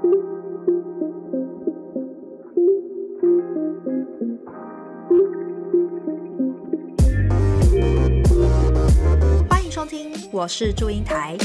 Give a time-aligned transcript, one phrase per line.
[0.00, 0.06] 欢
[9.64, 11.36] 迎收听，我是祝英台。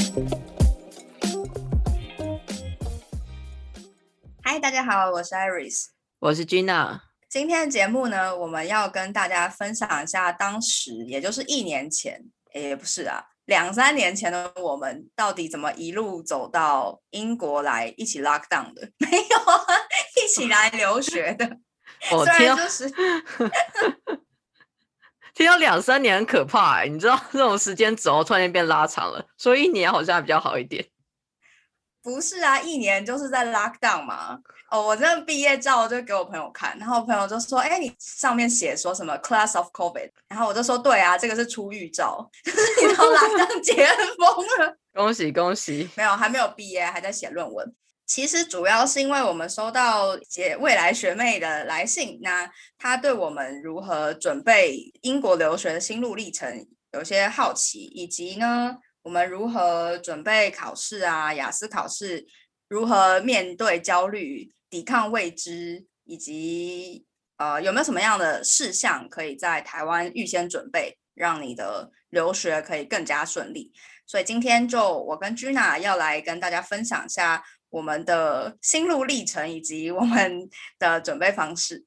[4.40, 5.86] 嗨，大家好，我是 Iris，
[6.20, 7.00] 我是 Gina。
[7.28, 18.90] 今天的节目呢，我们要跟大家分享一下当时，也就是一年前，也不是啊，两三年前的我们到底怎么一路走到英国来一起 lock down 的？
[18.98, 19.66] 没有啊，
[20.16, 21.58] 一起来留学的。
[22.10, 22.90] 我虽听到就是
[25.34, 30.86] 听到两三年很可怕、欸，你知道这种时间轴突然间变拉长了，所以一年好像还比较好一点。
[32.02, 34.38] 不是啊，一年就是在 lock down 嘛。
[34.74, 43.86] 哦，我这个毕业照就给我朋友看，然后我朋友就说：“哎，你上面写说什么 class of COVID？” 然后我就说：“对啊，这个是出狱照， 就是你都 lock down 解
[44.18, 45.88] 封了。”恭喜恭喜！
[45.94, 47.72] 没有，还没有毕业，还在写论文。
[48.04, 62.26] 其实主要是因为我们收到姐未来学妹的来信，那她对我们如何准备英国留学的心路历程有些好奇，以及呢，我们如何准备考试啊，雅思考试，
[62.68, 73.72] 如何面对焦虑、抵抗未知，以及呃有没有什么样的事项可以在台湾预先准备，让你的留学可以更加顺利。
[74.04, 80.50] 所以今天就我跟 Gina 要来跟大家分享一下我们的心路历程以及我们
[80.80, 81.84] 的准备方式。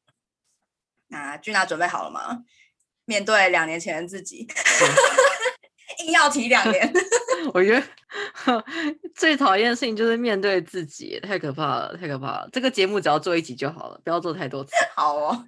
[1.08, 2.46] 那 Gina 准备好了吗？
[3.04, 4.48] 面对两年前的自己，
[6.06, 6.90] 硬要提两年，
[7.54, 7.86] 我觉得
[9.16, 12.50] 最讨厌的事情就是面对自己，太可怕了，太可怕了。
[12.52, 14.72] 这个节目只要做一集就好了，不要做太多次。
[14.96, 15.46] 好哦。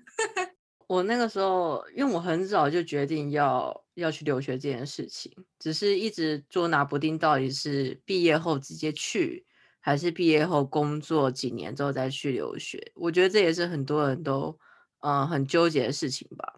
[0.87, 9.45] 我那个时候，因为我很早就决定要要去留学这件事情，只是一直捉拿不定，到底是毕业后直接去，
[9.79, 12.91] 还是毕业后工作几年之后再去留学。
[12.95, 14.57] 我觉得这也是很多人都
[15.01, 16.55] 呃很纠结的事情吧。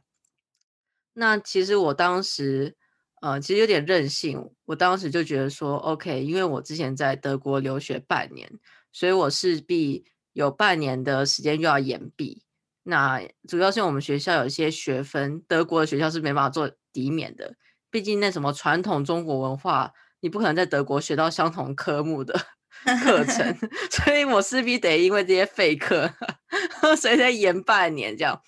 [1.14, 2.74] 那其实我当时
[3.22, 8.52] 呃其实有点任性，我当时就觉得说，OK，因为我之前在德国留学半年，
[8.92, 12.44] 所以我势必有半年的时间又要延毕。
[12.84, 17.56] 那主要是我们学校有一些学分，德国的学校是没办法做抵免的，
[17.92, 22.34] 毕竟那什么传统中国文化，你不可能在德国学到相同科目的
[23.04, 23.56] 课程，
[23.92, 26.12] 所以我势必得因为这些废课，
[26.98, 28.42] 所以再延半年这样。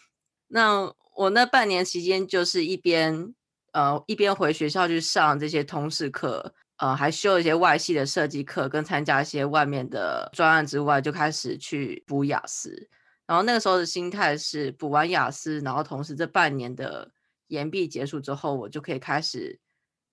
[0.48, 3.36] 那我那半年期间就是一边
[3.74, 12.90] 呃一边回学校去上这些通识课，呃还修一些外系的设计课，跟参加一些外面的专案之外，就开始去补雅思。
[13.26, 17.10] 然后那个时候的心态是补完雅思，然后同时这半年的
[17.48, 19.60] 延毕结束之后，我就可以开始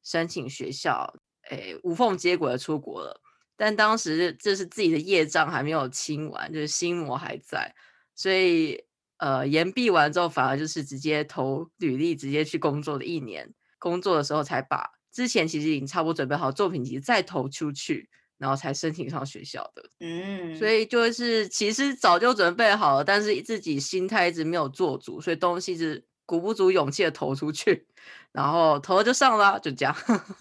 [0.04, 1.12] 申请学校，
[1.50, 3.21] 诶，无缝接轨的出国了。
[3.56, 7.75] 但当时这是自己的业障还没有清完，就是心魔还在，
[8.15, 8.82] 所以
[9.21, 13.55] 呃延毕完之后，反而就是直接投履历，直接去工作的一年。
[13.79, 18.11] 工作的时候才把之前其实已经差不多准备好作品集再投出去。
[18.41, 27.87] 然后才申请上学校的，嗯，所以就是其实早就准备好了，但是自己心态一直没有做足，所以东西是鼓不足勇气的投出去，
[28.33, 29.95] 然后投了就上了，就这样。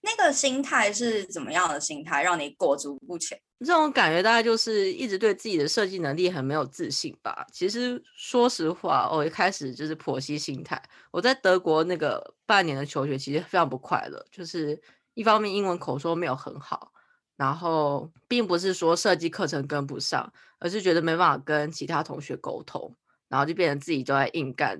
[0.00, 3.40] 那个心态是怎么样的心态，让你裹足不前？
[3.60, 7.44] 这种感觉大概就是一直对自己的设计能力很没有自信吧。
[7.52, 10.80] 其实说实话，我一开始就是婆媳心态。
[11.10, 14.80] 我在德国那个半年的求学，其实非常不快乐，就是
[15.14, 16.92] 一方面英文口说没有很好，
[17.36, 22.94] 然后并不是说设计课程跟不上，而是觉得没办法跟其他同学沟通，
[23.28, 24.78] 然后就变成自己都在硬干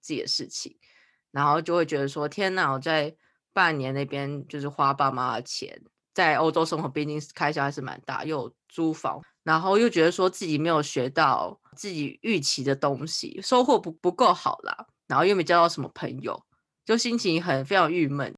[0.00, 0.74] 自己的事情，
[1.30, 3.14] 然后就会觉得说天哪，我在
[3.56, 5.80] 半年那边就是花爸妈的钱。
[6.12, 16.42] 在欧洲生活，毕竟开销还是蛮大，又有租房，然后又觉得说自己没有学到自己预期的东西，收获不不够好啦，然后又没交到什么朋友，
[16.86, 18.34] 就心情很非常郁闷，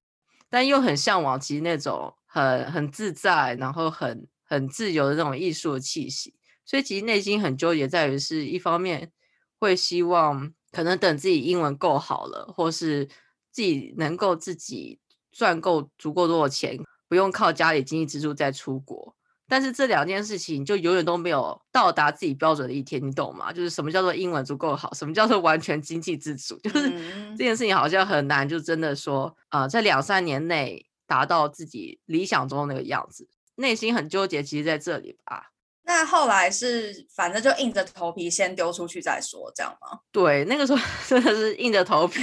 [0.51, 9.12] 但又很向往其实那种很很自在，然后很很自由的那种艺术的气息，所以其实内心很纠结，在于是一方面
[9.61, 13.06] 会希望可能等自己英文够好了，或是
[13.53, 14.99] 自己能够自己
[15.32, 16.78] 赚够足够多的钱。
[17.10, 19.16] 不用靠家里经济支柱再出国，
[19.48, 23.50] 但是这两件事情就永远都没有到达自己标准的一天，你懂吗？
[23.50, 26.90] 就是什么叫做英文足够好，什么叫做完全经济自主，就是
[27.30, 35.52] 这件事情好像很难，就真的说啊，在两三年内达到自己理想中的那个样子，内心很纠结，其实在这里吧。
[35.88, 39.99] 那后来是反正就硬着头皮先丢出去再说，这样吗？
[40.12, 42.20] 对，那个时候 真的是硬着头皮，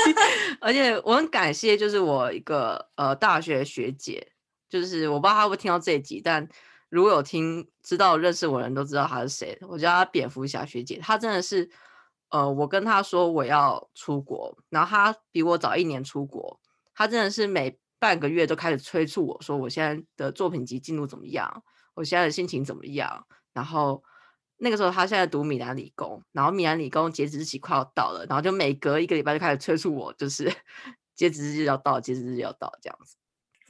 [0.60, 4.30] 而且我很感谢，就是我一个呃大学学姐，
[4.68, 6.46] 就是我不知道她会不会听到这一集，但
[6.90, 10.98] 如果有听知道认识我的人都知道她是谁，我叫她蝙蝠侠学姐。
[10.98, 11.70] 她真的是，
[12.28, 16.60] 呃，我跟她说我要出国，然后她比我早一年出国，
[16.94, 21.62] 她真的是每半个月都开始催促我说我现在的作品集进度怎么样，
[21.98, 23.26] 我现在的心情怎么样。
[23.52, 24.02] 然后
[24.58, 30.52] 那个时候他现在读米兰理工，然后米兰理工截止日期快要到了，然后就每隔一个礼拜就开始催促我，就是
[31.14, 33.16] 截止日要到，截止日要到这样子。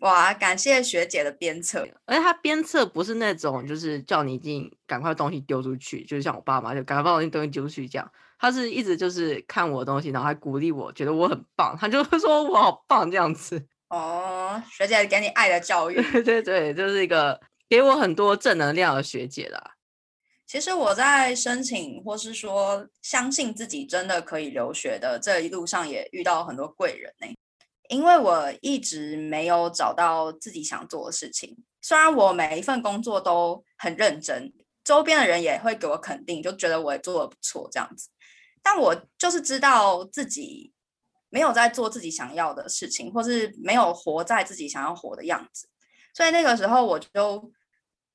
[0.00, 8.12] 哇，感谢学姐的鞭策，而且她鞭策不是那种就是叫你一定赶快东西丢出去，就是像我爸妈就赶快把我东西丢出去这样。
[8.38, 13.66] 他是一直就是看我的东西，然后还鼓励我，觉得我很棒，他就会 说我好棒这样子。
[13.88, 19.74] 哦，学姐给你爱的教育， 对对对，就是一个给我很多正能量的学姐啦。
[20.46, 27.26] 其实我在申请或是说相信自己真的可以留学的这一路上，也遇到很多贵人呢。
[27.90, 34.50] 因为我一直没有找到自己想做的事情，虽然我每一份工作都很认真，
[34.82, 38.08] 周边的人也会给我肯定，就觉得我也做的不错这样子，
[38.62, 40.72] 但我就是知道自己
[41.28, 45.68] 没有在做自己想要的事情，或是没有活在自己想要活的样子，
[46.14, 47.52] 所以那个时候我就。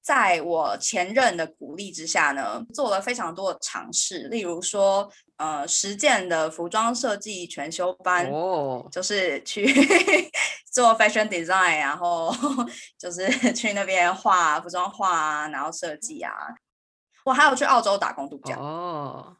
[0.03, 9.65] 在我前任的鼓励之下呢，做了非常多的尝试，例如说，呃，实践的服装设计全修班，哦，就是去
[10.73, 12.35] 做 fashion design，然后
[12.99, 16.33] 就是 去那边画服装画啊，然后设计啊。
[17.23, 18.57] 我还有去澳洲打工度假。
[18.57, 19.37] 哦，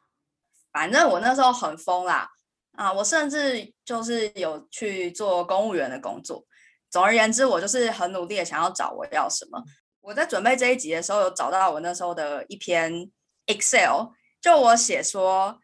[0.71, 2.30] 反正我那时候很疯啦，
[2.77, 6.45] 啊，我甚至就是有去做公务员的工作。
[6.89, 9.62] 总而言之，我就是很努力的想要找我要什么。
[10.03, 13.09] 我在准备这一集的时候，有找到我那时候的一篇
[13.45, 14.11] Excel，
[14.41, 15.57] 就我写说，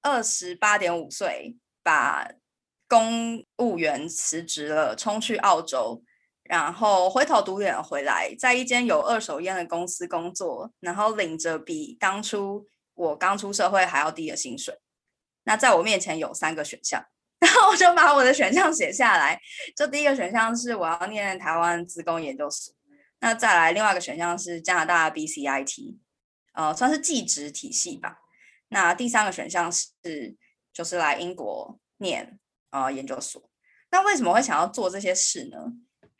[0.00, 2.26] 二十八点五岁把
[2.88, 6.02] 公务员辞职了，冲去澳洲，
[6.44, 14.74] 然后灰头土脸回来，在一间有二手烟的公司工作，然后领着比当初我刚出社会还要低的薪水。
[15.44, 17.04] 那在我面前有三个选项，
[17.40, 19.38] 然后我就把我的选项写下来。
[19.76, 22.74] 就第一个选项是我要念台湾职工研究所。
[23.22, 25.96] 那再来另外一个选项是加拿大 BCIT，
[26.54, 28.18] 呃，算是技职体系吧。
[28.68, 30.36] 那第三个选项是
[30.72, 32.40] 就是来英国念
[32.70, 33.40] 呃研究所。
[33.92, 35.56] 那为什么会想要做这些事呢？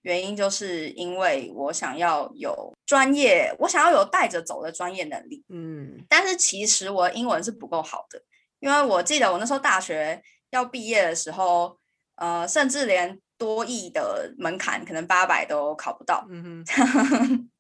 [0.02, 5.44] 原因就是因为我想要有专业，我想要有带着走的专业能力。
[5.48, 8.22] 嗯，但是其实我英文是不够好的，
[8.60, 11.76] 因为我记得我那时候大学要毕业的时候，
[12.14, 17.50] 呃，甚至连多亿的门槛可能八百都考不到，嗯哼，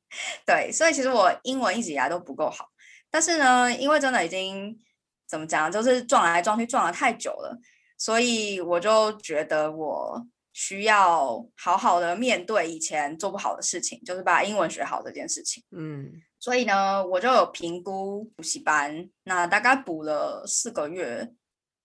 [0.46, 2.68] 对，所以其实我英文一直以来都不够好，
[3.10, 4.78] 但是呢，因为真的已经
[5.26, 7.58] 怎么讲，就是撞来撞去撞了太久了，
[7.98, 15.64] 所以我就觉得我需要好好的面对以前做不好的事情，就是把英文学好这件事情。
[15.72, 21.28] 嗯，所以呢，我就有评估补习班，那大概补了四个月，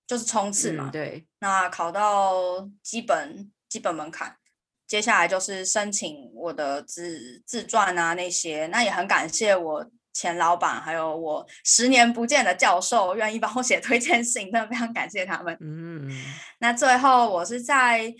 [0.05, 3.51] 就是冲刺嘛，对，那考到基本。
[3.69, 4.37] 基本门槛，
[4.87, 15.55] 接下来就是申请我的自自传啊那些，那也很感谢我前老板还有我十年不见的教授愿意帮我写推荐信，真的非常感谢他们。
[15.59, 16.09] 嗯，
[16.59, 18.13] 那最后我是在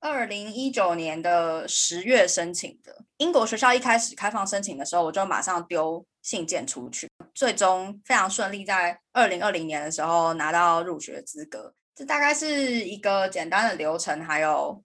[0.00, 11.74] 二零一九年的十月申请的，英国学校一开始开放申请的时候，我就马上丢信件出去，最终非常顺利，在二零二零年的时候拿到入学资格。
[11.94, 14.82] 这大概是一个简单的流程，还有。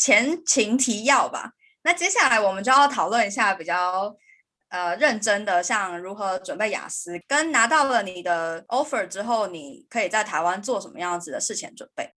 [0.00, 1.52] 前情提要吧。
[1.82, 4.16] 那接下来我们就要讨论一下比较
[4.70, 12.10] 呃认真的，像如何准备雅思，跟拿到了你的 offer 之后，你可以在台湾做什么样子的事前准备。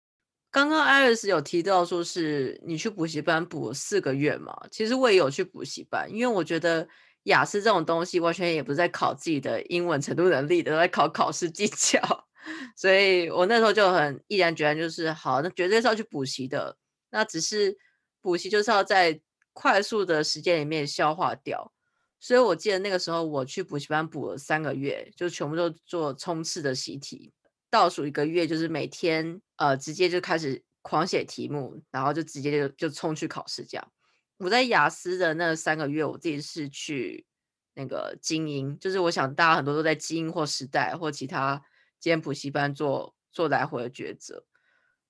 [0.52, 4.56] 刚刚 Alice 有提到说是你去补习班补四个月嘛？
[4.72, 6.88] 其实我也有去补习班，因为我觉得
[7.24, 12.00] 雅思这种东西完全也不是在考自己的英文程度能力的，在考考试技巧。
[12.75, 16.75] 所以我那时候就很毅然决然，就是好，那绝对是要去补习的。
[17.13, 17.77] 那只是
[18.22, 19.22] 补习，就是要在
[19.53, 21.72] 快速的时间里面消化掉。
[22.20, 27.32] 所以我记得那个时候我去补习班补了三个月，就全部都做冲刺的习题。
[27.70, 33.63] 倒数一个月，就是每天呃直接就开始狂写题目，然后就直接就就冲去考试。
[33.63, 33.91] 这样，
[34.38, 37.27] 我在雅思的那三个月，我自己是去
[37.75, 41.62] 那个精英，就是我想大家很多都在精英或时代或其他
[42.00, 44.46] 兼补习班做做来回的抉择。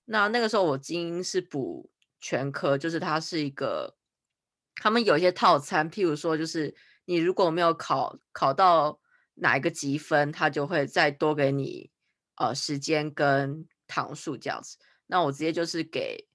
[0.04, 1.90] 那那个时候我精英是补。
[2.24, 3.98] 全科就是它是一个，
[4.78, 8.98] 他们有一些套餐，譬如说，就是你如果没有考考到
[9.34, 11.92] 哪一个积分，他就会再多给你
[12.38, 14.78] 呃时间跟堂数这样子。
[15.06, 16.26] 那我直接就是给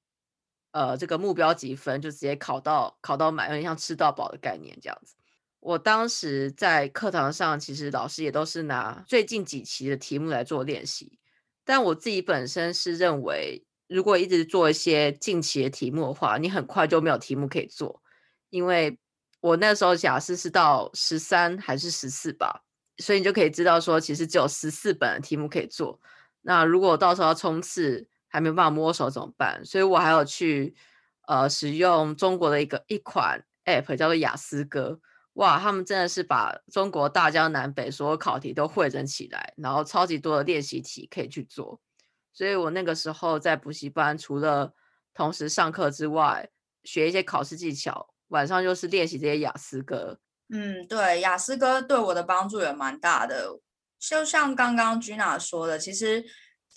[0.73, 5.15] 呃这个目标积分，就直接考到考到满，有点像吃到饱的概念这样子。
[5.61, 11.19] 我当时在课堂上，其实老师也都是拿最近几期的题目来做练习，
[11.65, 18.03] 但我自己本身是认为，如果一直做一些近期的题目的话，你很快就没有题目可以做，
[18.51, 18.99] 因为
[19.41, 22.65] 我那时候雅思是到十三还是十四吧，
[22.99, 25.99] 所以你就可以知道说，其实只有十四本的题目可以做。
[26.43, 29.65] 那如果到时候要冲刺，还没有办法摸手怎么办？
[29.65, 30.75] 所以我还有去
[31.27, 35.01] 呃使用中国的一个一款 app 叫做雅思哥，
[35.35, 41.81] 哇，他们真的是把中国大江南北所有考题都汇整起来，然后超级多的练习题可以去做。
[42.39, 44.73] 所以我那个时候在补习班，除了
[45.13, 46.49] 同时上课之外，
[46.85, 50.21] 学一些考试技巧，晚上就是练习这些雅思歌。
[50.49, 53.59] 嗯，对，雅思哥对我的帮助也蛮大的。
[53.99, 56.25] 就像刚刚 Gina 说的，其实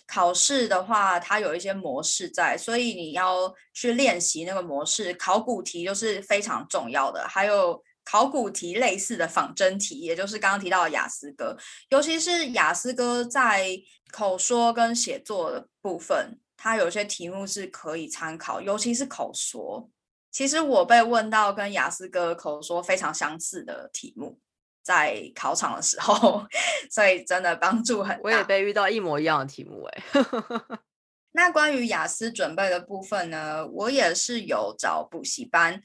[0.08, 5.14] 考试的话，它有一些模式在，所以你要去练习那个模式。
[5.14, 11.56] 考古题就是非常重要的，还有考古题类似的仿真题，也就是刚刚提到的雅思哥。
[11.90, 13.70] 尤其是雅思哥在
[14.12, 19.90] 口说跟写作的部分，它有些题目是可以参考，尤其是口说。
[20.32, 24.40] 其实我被问到跟雅思哥口说非常相似的题目。
[24.84, 26.44] 在考场的时候，
[26.90, 28.22] 所以真的帮助很大。
[28.24, 30.04] 我也被遇到一模一样的题目哎。
[31.34, 35.84] 那关于雅思准备的部分呢，我也是有找补习班。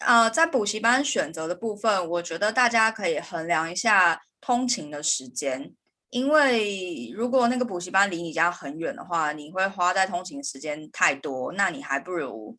[0.00, 5.74] 呃，在补习班选择的部分，我觉得大家可以衡量一下通勤的时间，
[6.14, 12.56] 因为如果那个补习班离你家很远的话，你会花在通勤时间太多，那你还不如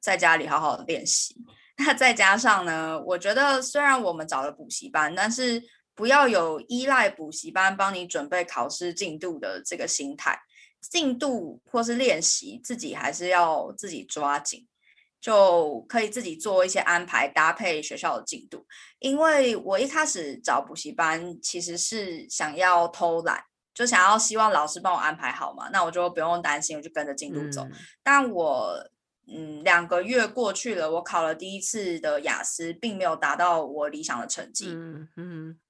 [0.00, 1.36] 在家里好好的练习。
[1.76, 5.62] 那再加上呢，我觉得虽然我们找了补习班，但是
[5.94, 10.36] 不要有依赖补习班帮你准备考试进度的这个心态，
[10.80, 14.66] 进度或是练习自己还是要自己抓紧，
[15.22, 18.66] 就可以自己做一些安排，搭配学校的进度。
[18.98, 27.66] 因为我一开始找补习班其实是想要偷懒，就想要希望老师帮我安排好嘛，那我就不用担心，我就跟着进度走。
[28.02, 28.74] 但我
[29.28, 34.66] 嗯，两个月过去了，我考了第一次的雅思，并没有达到我理想的成绩。
[34.68, 35.60] 嗯嗯，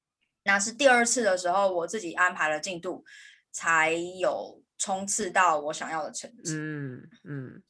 [0.45, 3.05] 那是第二次的时候，我自己安排了进度，
[3.53, 6.55] 才有冲刺到我想要的成绩。
[6.57, 7.63] 嗯嗯，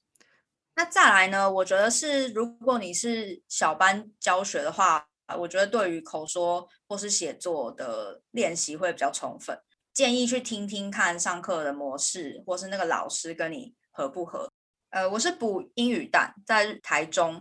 [0.74, 1.50] 那再来呢？
[1.50, 5.06] 我觉得是，如果你是小班教学的话，
[5.38, 9.58] 我觉得对于口说或是写作的练习会比较充分。
[9.92, 14.50] 建议去听听看上课的模式，或是那个老师跟你合不合。
[14.88, 17.38] 呃，我是补英语蛋在台中。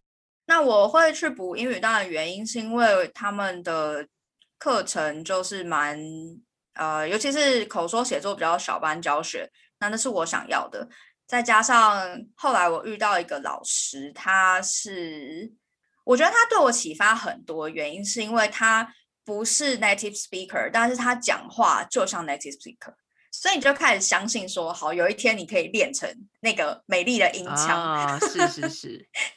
[0.48, 4.06] 那我会去补英语蛋的原因，是因为他们的
[4.58, 5.98] 课程就是蛮
[6.74, 10.90] 呃，尤其是口说写作比较小班教学，那那是我想要的。
[11.32, 15.50] 再加上后来我遇到一个老师，他是
[16.04, 22.94] 我觉得他对我启发很多，原因是因为他不是 native speaker，但是他讲话就像 native speaker。
[23.32, 28.20] 所以你就开始相信说，好，有一天你可以练成那个美丽的音腔啊！
[28.20, 28.90] 是是是，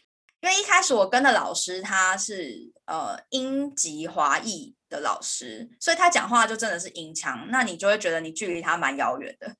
[0.42, 9.54] 因为一开始我跟的老师他是呃英籍华裔的老师，所以他讲话就真的是音腔，那你就会觉得你距离他蛮遥远的。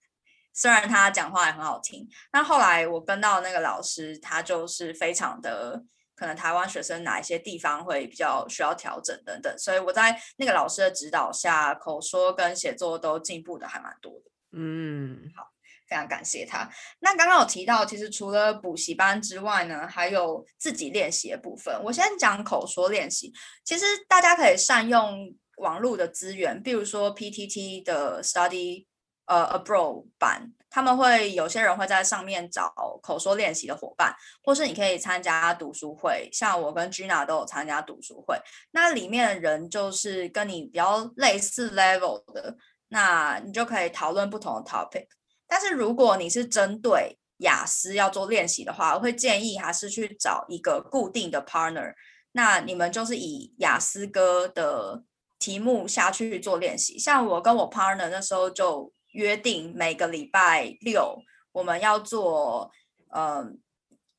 [0.54, 5.84] 虽然他讲话也很好听，那后来我跟到那个老师，他就是非常的。
[6.16, 14.30] 可能台湾学生哪一些地方会比较需要调整等等，所以我在那个老师的指导下，口说跟写作都进步的还蛮多的。
[14.52, 15.50] 嗯，好，
[15.88, 16.70] 非常感谢他。
[17.00, 21.82] 那刚刚有提到，其实除了补习班之外呢，还有自己练习的部分。
[21.82, 23.32] 我先讲口说练习，
[23.64, 28.86] 其实大家可以善用网络的资源，比如说 PTT 的 Study
[29.26, 30.52] 呃 Abroad 版。
[30.70, 34.12] 他们会有些人会在上面找口说练习的伙伴，
[34.42, 38.36] 或是你可以参加读书会，像我跟 Gina 都有参加读书会。
[38.72, 42.56] 那里面的人就是跟你比较类似 level 的，
[42.88, 45.06] 那你就可以讨论不同的 topic。
[45.46, 51.94] 但是如果你是针对雅思要做练习的话，我会建议还是去找一个固定的 partner。
[52.32, 55.04] 那你们就是以雅思哥的
[55.38, 56.98] 题目下去做练习。
[56.98, 58.92] 像我跟我 partner 那时候就。
[59.14, 61.20] 约定每个礼拜六
[61.52, 62.70] 我们要做，
[63.10, 63.42] 呃，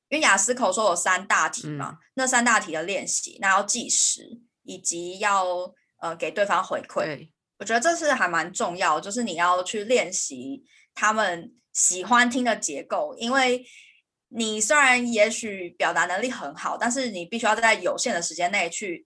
[0.09, 7.29] 因为雅思口说有三大题嘛，那三大题的练习，那要计时，以及要呃给对方回馈。
[7.59, 13.65] 我觉得这是还蛮重要，就是你要去练习他们喜欢听的结构，因为
[14.29, 19.05] 你虽然也许表达能力很好，但是你必须要在有限的时间内去。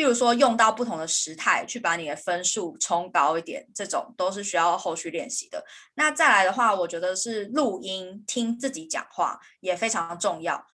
[0.00, 5.62] 比如说用到不同的时态去把你的分数冲高一点，这种都是需要后续练习的。
[5.92, 10.66] 那再来的话，我觉得是录音听自己讲话也非常重要。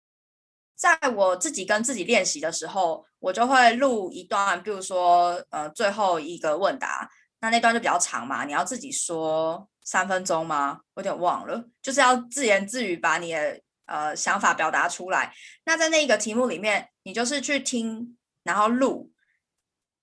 [0.75, 10.81] 在我自己跟自己练习的时候，我就会录一段，比如说呃最后一个问答，那那段就比较长嘛，你要自己说三分钟吗？
[10.93, 15.33] 我有点忘了，就是要自言自语把你的呃想法表达出来。
[15.63, 19.11] 那在那个题目里面，你就是去听，然后录。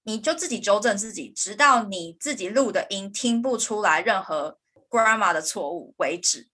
[0.04, 4.59] 你就自己纠正自己，直到你自己录的音听不出来任何
[4.90, 6.49] grammar 的错误为止。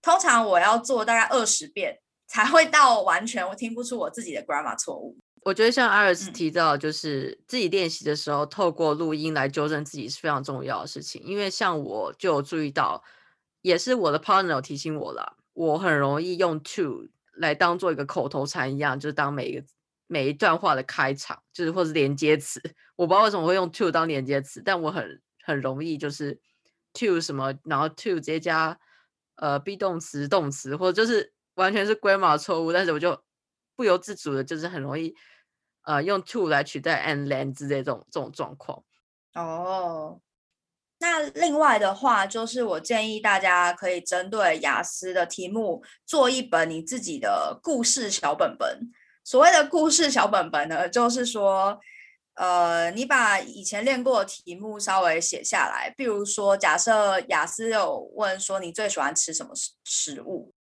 [0.00, 5.16] 通常我要做大概二十遍才会到完全我听不出我自己的 grammar 错误。
[5.42, 11.22] 我觉得像 Iris 提到，就是自己练习的时候，透过录音来纠正自己是非常重要的事情。
[11.22, 13.02] 因为像我就有注意到，
[13.60, 19.64] 也是我的 partner 提醒我了，我很容易用 to 来当做一个口头禅一样，就是当每一个。
[20.06, 22.60] 每一段话的开场就是或者连接词，
[22.96, 26.38] 我不知道为什么会用 to 当连接词，但我很很容易就是
[26.92, 28.78] to 什么，然后 to 直接加
[29.36, 33.22] 呃 be 动词、动词，或者就是完全是 grammar 错误，但是我就
[33.76, 35.14] 不由自主的，就是很容易
[35.84, 38.84] 呃用 to 来取代 and then 之类这种这种状况。
[39.34, 40.20] 哦，
[41.00, 48.92] 那另外的话，就是我建议大家可以针对雅思的题目做一本你自己的故事小本本。
[49.24, 51.80] 所谓的故事小本本呢，就是说，
[52.34, 55.92] 呃，你把以前练过的题目稍微写下来。
[55.96, 60.52] 比如说，假设雅思有问说你最喜欢吃什么食食物，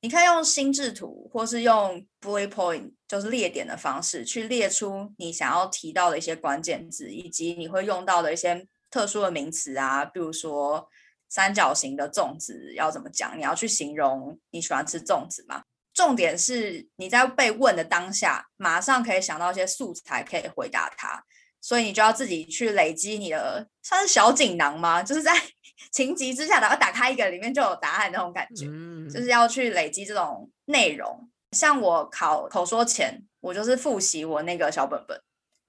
[0.00, 10.04] 你可以用心智图，或是用 bullet point，就是列点的方式，去列出你想要提到的一些关键字，以及你会用到的一些特殊的名词啊。
[10.04, 10.88] 比如说，
[11.28, 13.38] 三角形的粽子要怎么讲？
[13.38, 15.62] 你要去形容你喜欢吃粽子吗？
[15.98, 21.24] 重点是你在被问的当下，马上可以想到一些素材可以回答他，
[21.60, 25.02] 所以你就要自己去累积你的算是小锦囊吗？
[25.02, 25.32] 就是在
[25.90, 28.66] 情急之下，然后打开一个里面就有答案那种感觉，
[29.12, 31.28] 就是要去累积这种内容。
[31.50, 35.20] 像我考口说前，我就是复习我那个小本本，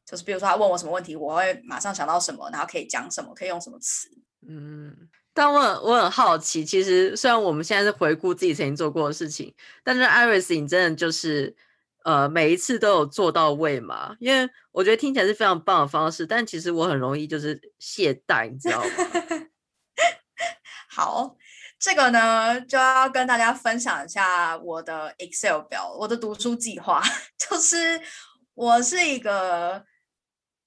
[0.06, 4.08] 就是比如说他问我什么问题，我会马上想到什么，然后可以讲什么，可以用什么词。
[4.48, 5.10] 嗯。
[5.40, 11.56] 但我很我很好奇，其实虽然我们现在是回顾自己曾经做过的事情，但是 Iris，你真的就是
[12.04, 14.18] 呃每一次都有做到位嘛？
[14.20, 18.88] 因为我觉得听起来是非常棒的方式，但其实我很容易就是懈怠，你知道吗？
[20.92, 21.38] 好，
[21.80, 27.02] 这个呢就要跟大家分享一下我的 Excel 表，我的读书计划，
[27.40, 28.02] 就是
[28.56, 29.86] 我是一个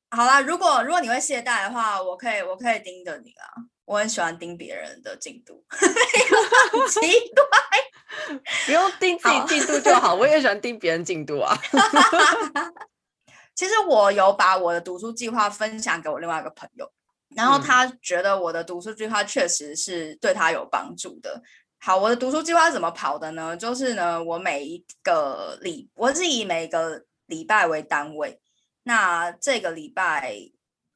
[0.08, 3.68] 好啦，如果如果你会懈怠的话，我可以我可以盯着你啊。
[3.84, 5.64] 我很喜欢盯别人的进度，
[6.88, 10.14] 奇怪， 不用盯自己进度就好。
[10.14, 11.56] 我也喜欢盯别人进度啊。
[13.54, 16.90] 其实我有把我的读书计划分享给我另外一个朋友，
[17.36, 21.42] 然后他觉得我的读书计划确实是对他有帮助的。
[21.78, 23.56] 好，我的读书计划怎么跑的呢？
[23.56, 28.40] 就是呢，我每一个礼，我是以每个礼拜为单位，
[28.84, 30.34] 那这个礼拜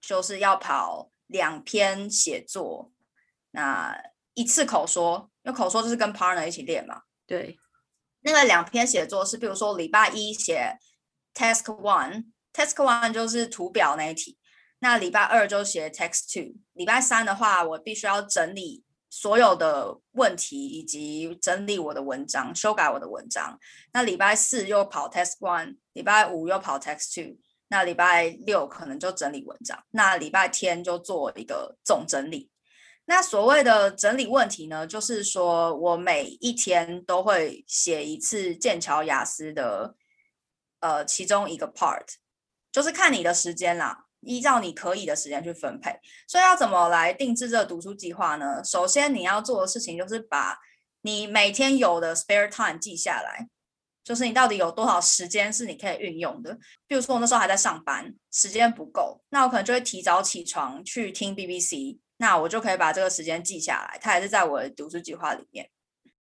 [0.00, 1.10] 就是要跑。
[1.26, 2.92] 两篇写作，
[3.50, 3.96] 那
[4.34, 7.02] 一次口说，因为口说就是跟 partner 一起练嘛。
[7.26, 7.58] 对，
[8.20, 10.78] 那个两篇写作是，比如说礼拜一写
[11.34, 14.38] task one，task one 就是图表那一题，
[14.78, 23.58] 那礼拜二就写 text two，礼拜三的话，我必须要整理所有的问题以及整理我的文章，修改我的文章。
[23.92, 27.38] 那礼拜四又跑 task one，礼拜五又跑 text two。
[27.68, 32.50] 那礼拜六可能就整理文章，那礼拜天就做一个总整理。
[33.06, 39.94] 那所谓的整理问题呢，就是说我每一天都会写一次剑桥雅思的
[40.80, 42.04] 呃其中一个 part，
[42.72, 45.98] 就是看你的时间啦，依照你可以的时间去分配。
[46.26, 48.62] 所以要怎么来定制这个读书计划呢？
[48.64, 50.58] 首先你要做的事情就是把
[51.02, 53.48] 你每天有的 spare time 记下来。
[54.06, 56.56] 就是你到底有多少时间是你可以运用的？
[56.86, 65.68] 比如说我那时候还在上班，时间不够，那我可能就会提早起床去听 BBC，那我就可以把这个时间记下来，它也是在我的读书计划里面，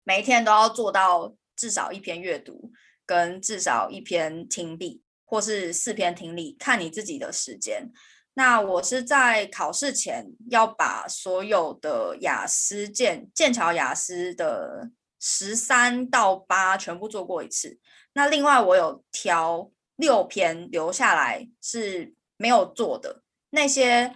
[0.06, 2.72] 每一天都要做到至少一篇阅读，
[3.06, 7.91] 跟至少一篇听力，或是四篇听力，看你自己的时间。
[8.36, 14.89] 那我是在考试前要把所有的雅思剑剑桥雅思的。
[15.25, 17.79] 十三到八全部做过一次，
[18.12, 24.13] 那另外我有挑六篇留下来是没有做的，那些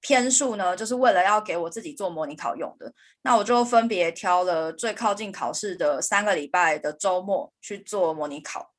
[0.00, 2.92] 篇数呢，就是为了要给我自己做模拟考用的。
[3.22, 8.72] 那我就分别挑了最靠近考试的三个礼拜的周末去做模拟考。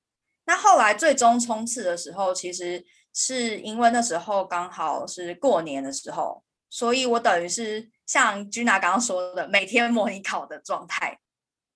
[0.43, 11.17] 那后来最终冲刺的时候，其实是因为那时候刚好是过年的时候，所以我等于是像君娜刚刚说的，每天模拟考的状态。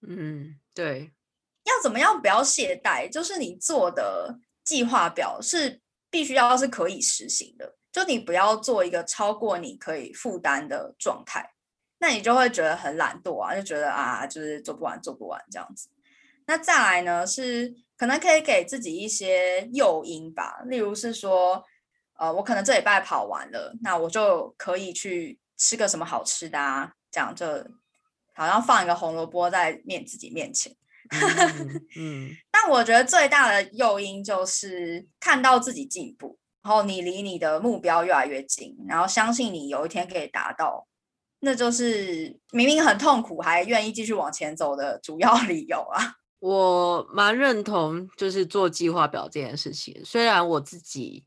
[0.08, 1.12] 嗯，对，
[1.64, 11.54] 要怎么样不要懈怠，就是你做的计划表是必须要是可以实行的，就你不要做一个超过你可以负担的状态，
[12.00, 15.90] 那你就会觉得很懒惰啊，就觉得啊，就是做不完做不完这样子。
[16.48, 21.64] 那再来呢，是可能可以给自己一些诱因吧，例如是说，
[22.20, 27.46] 呃，我可能这礼拜跑完了，那我就可以去吃个什么好吃的啊，这样就
[28.36, 30.76] 好像放一个红萝卜在面自己面前。
[31.96, 40.88] 嗯， 但我觉得最大的诱因就是看到自己进步，然后你离你的目标越来越近，然后相信你有一天可以达到，
[41.42, 46.16] 那就是明明很痛苦还愿意继续往前走的主要 理由啊。
[46.40, 50.00] 我蛮认同，就是做计划表这件事情。
[50.04, 51.24] 虽然我自己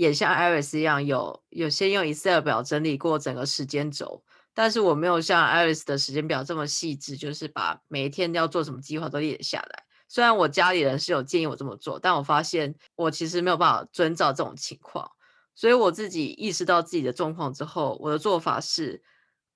[0.00, 9.84] 也像 Iris 一样，有有先用 Excel 表整理过整个时间轴，但是我没有像 Iris 的时间表这么细致，就是把每一天要做什么计划都列下来。
[10.08, 15.10] 虽然我家里人是有建议我这么做，但我发现我其实没有办法遵照这种情况。
[15.54, 19.02] 所以我自己意识到自己的状况之后，我的做法是，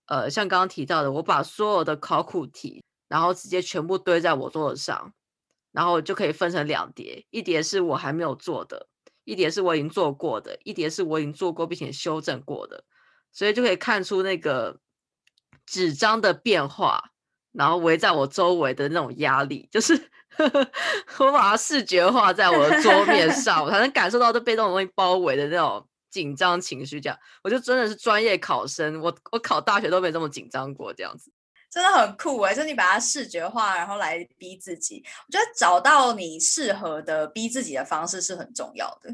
[0.07, 2.85] 呃，像刚刚提到的，我把所有的考古题。
[3.07, 5.13] 然后直接全部堆在我桌子上，
[5.73, 8.89] 然后就可以分成两叠，一叠是我还没有做的，
[9.25, 12.85] 一叠是我已经做过的，一叠是我已经做过并且修正过的，
[13.33, 14.79] 所以就可以看出那个
[15.67, 17.11] 纸张的变化，
[17.53, 20.11] 然后围在我周围的那种压力，就是
[21.19, 27.01] 我把它视觉化在我的桌面 上，我才能感受到这被这种东西包围的那种紧张情绪。
[27.01, 31.33] 这样，我就真的是专业考生，我我考大学都没这么紧张过，这样子。
[31.75, 32.55] 真的很酷哎！
[32.55, 35.03] 就你把它视觉化，然后来逼自己。
[35.27, 39.13] 我觉得找到你适合的逼自己的方式是很重要的。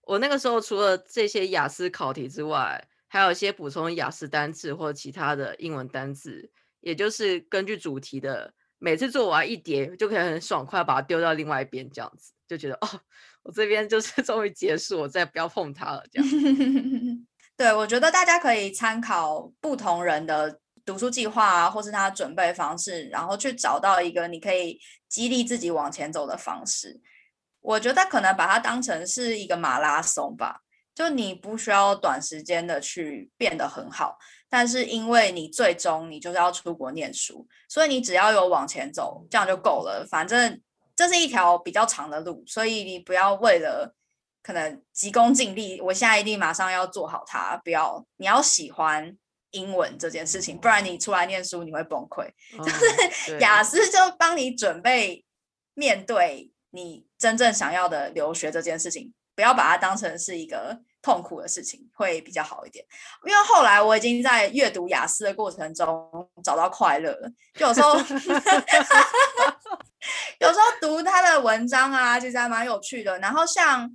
[0.00, 12.88] 我那个时候除了这些雅思考题之外，还有一些补充雅思单词或者其他的英文单词，也就是根据主题的，每次做完一叠就可以很爽快把它丢到另外一边，这样子就觉得哦，
[13.42, 16.02] 我这边就是 终于结束，我再不要碰它了。
[16.10, 16.28] 这样，
[17.54, 20.58] 对我觉得大家可以参考不同人的。
[20.88, 26.98] 读书计划啊，或是他准备方式，然后去找到一个你可以激励自己往前走的方式。
[27.60, 30.62] 我觉得可能把它当成是一个马拉松吧，
[30.94, 34.16] 就你不需要短时间的去变得很好，
[34.48, 40.06] 但是因为你最终你就是要出国念书，所以你只要有往前走，这样就够了。
[40.10, 40.58] 反正
[40.96, 43.94] 这是一条比较长的路，所以你不要为了
[44.42, 49.18] 可能急功近利，我现在一定马上要做好它，不要，你要喜欢。
[49.58, 52.28] 英文这件事情，不然你出来念书你会崩溃。
[52.62, 55.24] 就是雅思就帮你准备
[55.74, 62.84] 面对你真正想要的留学这件事情，不要把它当成是一个痛苦的事情，会比较好一点。
[63.26, 66.08] 因为后来我已经在阅读雅思的过程中
[66.44, 67.96] 找到快乐了，就有时候
[70.38, 73.18] 有时候读他的文章啊，其实还蛮有趣的。
[73.18, 73.90] 然后像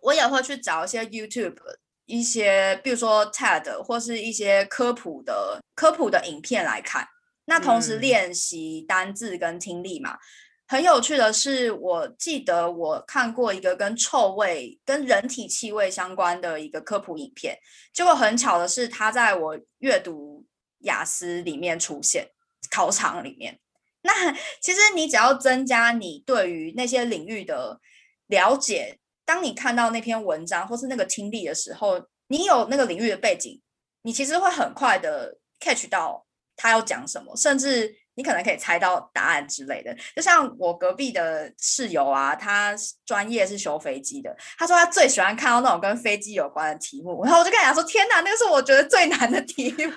[0.00, 1.58] 我也会去找一些 YouTube。
[2.06, 7.06] 一些，比如说 TED 或是一些科普的科普的影片来看，
[7.46, 10.18] 那同时练习单字跟听力嘛。
[10.66, 17.58] 很有趣的是，我记得我看过一个跟臭味、跟人体气味相关的一个科普影片，
[17.92, 20.44] 结果很巧的是，它在我阅读
[20.80, 22.28] 雅思里面出现
[22.70, 23.60] 考场里面。
[24.02, 27.80] 那 其实你只要增加你对于那些领域的
[28.26, 28.98] 了解。
[29.24, 33.60] 当你看到那篇文章或是那个听力的时候，你有那个领域的背景，
[34.02, 36.24] 你其实会很快的 catch 到
[36.56, 39.96] 他要讲什么，甚至你可能可以猜到答案之类的。
[40.14, 49.92] 就像我隔壁的室友啊，他专业是修飞机的，他说他最喜欢看到那种跟飞机有关的题目，然后我就跟他说：“天哪，那个是我觉得最难的题目。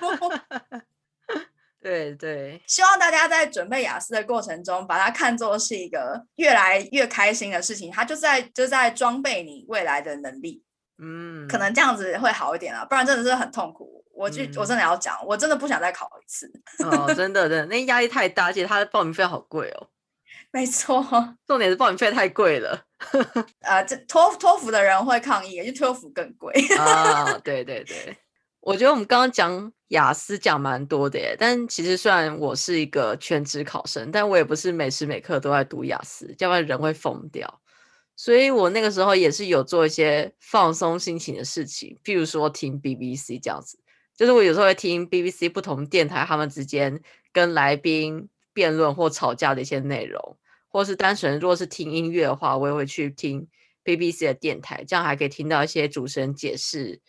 [1.88, 7.90] ”对对，希望大家在准备雅思的过程中，把它看作是一个越来越开心的事情。
[7.90, 10.62] 它就在就在装备你未来的能力，
[10.98, 14.04] 嗯，可能这样子会好一点啊，不然真的是很痛苦。
[14.12, 16.52] 我就我真的要讲，我真的不想再考一次。
[16.84, 19.88] 哦，真的，真的，那压力太大，而且它的报名费好贵哦。
[20.52, 21.02] 没错，
[21.46, 22.82] 重点是报名费太贵了。
[23.60, 27.38] 呃，这托托福的人会抗议，就托福更贵啊。
[27.42, 28.16] 对对对。
[28.60, 37.60] 我觉得我们刚刚讲雅思讲蛮多的耶，但其实虽然我是一个全职考生，但我也不是每时每刻都在读雅思，要不然人会疯掉。
[38.16, 43.78] 所以我那个时候也是有做一些放松心情的事情，譬如说听 BBC 这样子，
[44.16, 47.00] 就是我有时候会听 BBC 不同电台他们之间
[47.32, 50.36] 跟来宾辩论或吵架的一些内容，
[50.68, 53.46] 或是单纯如果是听音乐的话，我也会去听
[53.84, 57.00] BBC 的电台，这样还可以听到一些主持人解释。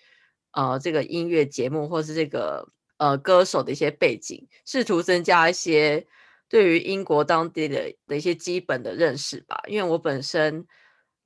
[0.51, 6.05] 呃，这个音乐节目或是这个呃歌手的一些背景，试图增加一些
[6.47, 9.61] 对于英国当地的的一些基本的认识吧。
[9.67, 10.65] 因为我本身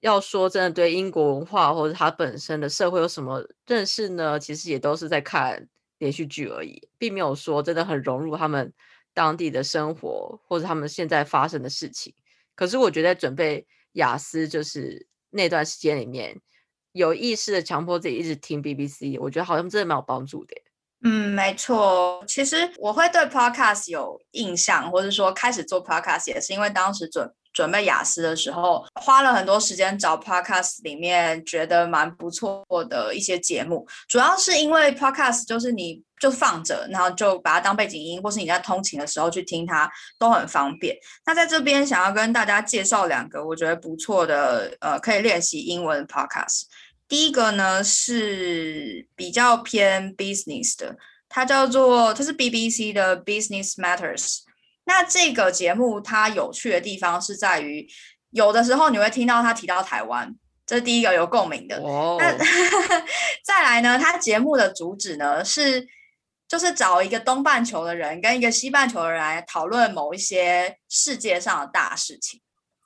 [0.02, 4.38] 要说真的对英国文化或者它本身的社会有什么认识呢？
[4.38, 8.74] 其实也都是在看连续剧而已，并没有说真的很融入他们
[9.14, 12.14] 当地的生活或者他们现在发生的事情。
[12.56, 16.42] 可是我觉得准备雅思就是那段时间里面。
[16.93, 20.56] 有意识的强迫自己一直听 BBC，我觉得好像真的蛮有帮助的。
[21.06, 22.23] 嗯，没错。
[22.25, 33.86] 其实我会对 Podcast 有印象，或者说开始做 Podcast 也是因为当时准准备雅思的时候，花了很多时间找 Podcast 里面觉得蛮不错的一些节目。
[34.08, 40.95] 主要是因为 Podcast 就是你就放着，然后就把它当背景音，或是你在通勤的时候去听它都很方便。
[41.25, 46.62] 那在这边想要跟大家介绍两个我觉得不错的呃可以练习英文 Podcast。
[47.13, 50.97] 第一个呢是比较偏 business 的，
[51.30, 54.39] 它叫做它是 BBC 的 Business Matters。
[54.86, 57.88] 那这个节目它有趣的地方是在于，
[58.32, 60.34] 有的时候你会听到他提到台湾，
[60.65, 61.80] 这是第一个有共鸣的。
[62.17, 62.36] 那
[63.45, 65.88] 再来呢，它节目的主旨呢是
[66.47, 72.41] 就是找一个东半球的人跟一个西半球的人来讨论某一些世界上的大事情。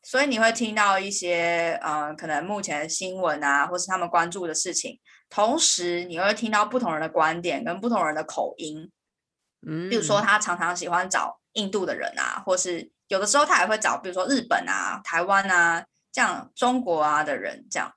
[0.08, 4.98] 所以你会听到一些，呃，可能目前的新闻啊，或是他们关注的事情，
[5.30, 8.90] 同时你会听到不同人的观点跟不同人的口音，
[9.68, 17.92] 嗯，比如说他常常喜欢找印度的人啊，或是有的时候他也会找，比如说日本啊、台湾啊这样中国啊的人，这样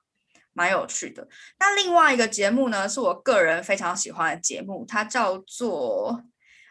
[0.51, 1.25] 蛮有趣的。
[1.59, 6.21] 那另外一个节目呢，是我个人非常喜欢的节目，它叫做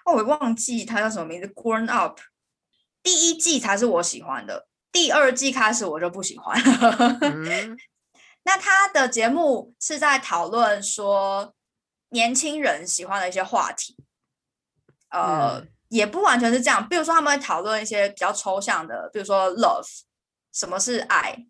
[0.04, 2.20] 哦，我忘记它叫什么名字，Grown Up，
[3.02, 4.66] 第一季才是我喜欢的。
[4.92, 7.18] 第二季开始我就不喜欢了。
[8.42, 11.54] 那他的节目是在讨论说
[12.08, 13.96] 年轻人喜欢的一些话题，
[15.10, 16.88] 呃，也不完全是这样。
[16.88, 19.86] 比如说他们会讨论一些比较抽象的，比如说 love，
[20.52, 21.46] 什么是爱？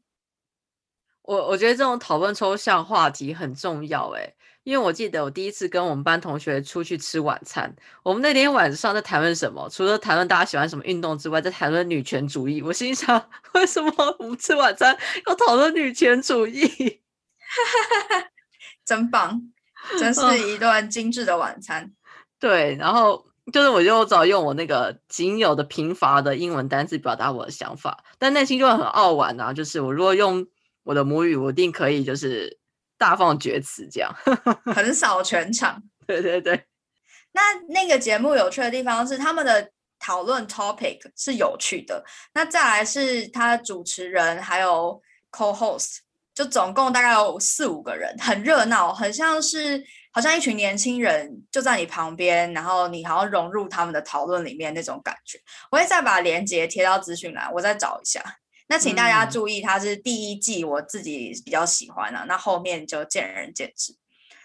[1.22, 4.34] 我我觉得这种讨论抽象话题很重要，哎。
[4.62, 9.66] 因为我记得我第一次跟我们班同学出去吃晚餐，我们那天晚上在谈论什么？
[9.70, 12.60] 除了谈论大家喜欢什么运动之外，在谈论女权主义。
[12.60, 14.96] 我心想，为什么我们吃晚餐
[15.26, 17.00] 要讨论女权主义？
[18.84, 19.40] 真棒，
[19.98, 21.90] 真是一段精致的晚餐。
[22.38, 29.54] 对，然后就是我就找用我那个仅有的贫乏的英文单词表达我的想法，但内心就会很傲玩啊！
[29.54, 30.46] 就是我如果用
[30.82, 32.59] 我的母语，我一定可以就是。
[33.00, 34.14] 大放厥词，这样
[34.76, 35.82] 横扫全场。
[36.06, 36.66] 对对对，
[37.32, 42.04] 那那个节目有趣的地方是他们的讨论 topic 是有趣的。
[42.34, 45.00] 那再来是他的主持人还有
[45.32, 46.00] co-host，
[46.34, 49.82] 就总共大概有四五个人，很热闹，很像是
[50.12, 55.40] 好像一群年轻人就在你旁边，然后你好像融入他们的讨论里面那种感觉。
[55.70, 58.22] 我会再把链接贴到资讯栏，我再找一下。
[58.70, 63.96] 那请大家注意，它是第一季，我自己比较喜欢的，那后面就见仁见智。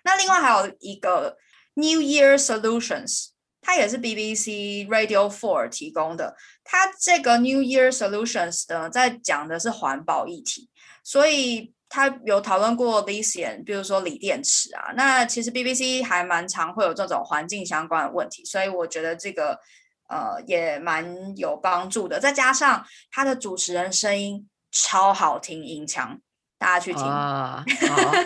[0.04, 1.38] 那另外还有一个
[1.76, 3.28] New Year Solutions，
[3.62, 6.36] 它也是 BBC Radio Four 提供的。
[6.64, 10.72] 它这个 New Year Solutions 呢，在讲的是环保议题，
[11.04, 14.92] 所以它有讨论过 lithium，比如说锂电池啊。
[14.98, 19.60] 那其实 BBC 还蛮常会有这种环境相关的问题，所以我觉得这个。
[20.08, 26.20] 呃，也蛮有帮助的，再加上他的主持人声音超好听，音强，
[26.60, 27.66] 大家去听啊！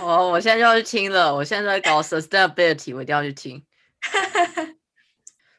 [0.02, 3.64] 哦，我现在就要去听了，我现在在搞 sustainability，我一定要去听。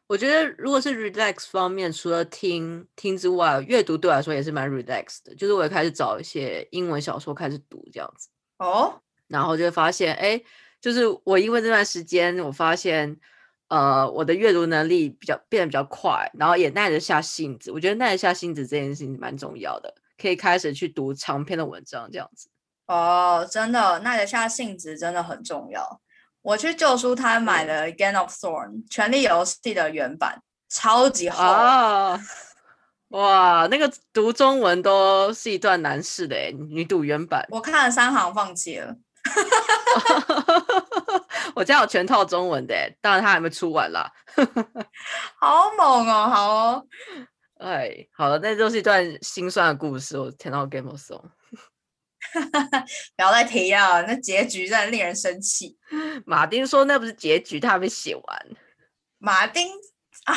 [0.09, 8.29] 我觉得如果是 relax 方面，除了听听之外，阅读对我来说也是蛮 relax 的，就是我也开始找一些英文小说开始读这样子。
[8.59, 10.43] 哦，然后就会发现，哎，
[10.81, 13.19] 就是我因为这段时间，我发现。
[13.71, 17.71] 呃，我的阅读能力比较变得比较快，然后也耐得下性子。
[17.71, 22.51] 我觉得耐得下性子这件事情蛮重要的，可以开始去读长篇的文章这样子。
[22.89, 26.01] 哦，真的耐得下性子真的很重要。
[26.43, 32.19] 我去旧书摊买了《Game of Thrones》权力游戏的原版，超级厚啊！
[33.11, 38.97] 哇，那个读中文都是一段难事的哎，你读原版，我看了三行放弃了。
[41.55, 44.11] 我家有全套中文的，当然他还没出完啦。
[45.41, 46.87] 好猛哦，好哦，
[47.59, 50.19] 哎，好了，那就是一段心酸的故事。
[50.19, 51.31] 我听到 Game of Song，
[53.17, 55.79] 不要再提了，那结局真的令人生气。
[56.25, 58.47] 马丁说那不是结局，他还没写完。
[59.19, 59.69] 马丁
[60.25, 60.35] 啊，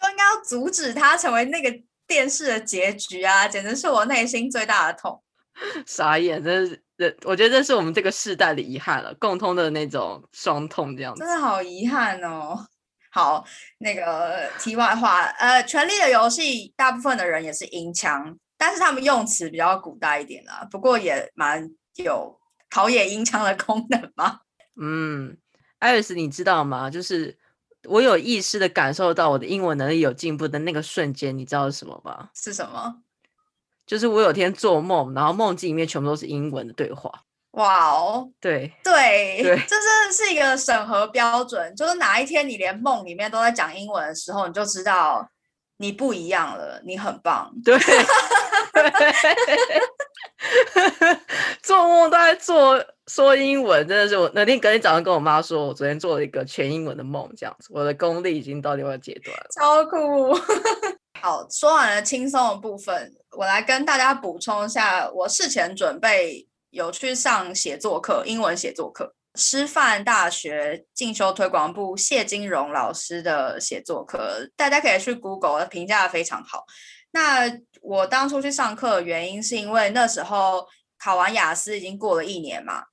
[0.00, 1.72] 就应该要阻止他成为那个
[2.06, 3.48] 电视的结局啊！
[3.48, 5.22] 简直是我内心最大的痛。
[5.86, 6.82] 傻眼，真是。
[7.02, 11.20] 这我觉得这是我们这个世代的遗憾了，共通的那种伤痛，这样子。
[11.20, 12.56] 真的好遗憾哦！
[13.10, 13.44] 好，
[13.78, 22.38] 那个题外话，呃，《权力的游戏》大部分的人也是音腔，但是他们用词比较古代一点啦，不过也蛮有
[22.70, 24.38] 陶冶音腔的功能嘛。
[24.80, 25.36] 嗯，
[25.80, 26.88] 艾瑞斯，你知道吗？
[26.88, 27.36] 就是
[27.88, 32.30] 我有意识的感受到我的英文能力有进步的那个瞬间，你知道是什么吗？
[32.34, 33.02] 是什么？
[33.86, 37.10] 就是我有天做梦，然后梦境里面全部都是英文的对话。
[37.52, 45.28] 哇哦，对对对这真的是一个审核标准，就是哪一天你连梦里面都在讲英文的时候，你就知道
[45.76, 47.52] 你不一样了，你很棒。
[47.62, 47.78] 对，
[51.62, 59.46] 做梦都在做说英文，真的是我那天隔天早上跟我妈说，我昨天做了一个全英文的梦，这样子，我的功力已经到另外阶段了。
[59.54, 60.34] 超酷！
[61.20, 76.64] 好，说完了轻松的部分，我来跟大家补充一下，我事前准备有去上写作课，英文写作课，师范大学进修推广部谢金荣老师的写作课，大家可以去 Google，评价非常好。
[77.12, 80.66] 那我当初去上课的原因，是因为那时候
[80.98, 82.84] 考完雅思已经过了一年嘛，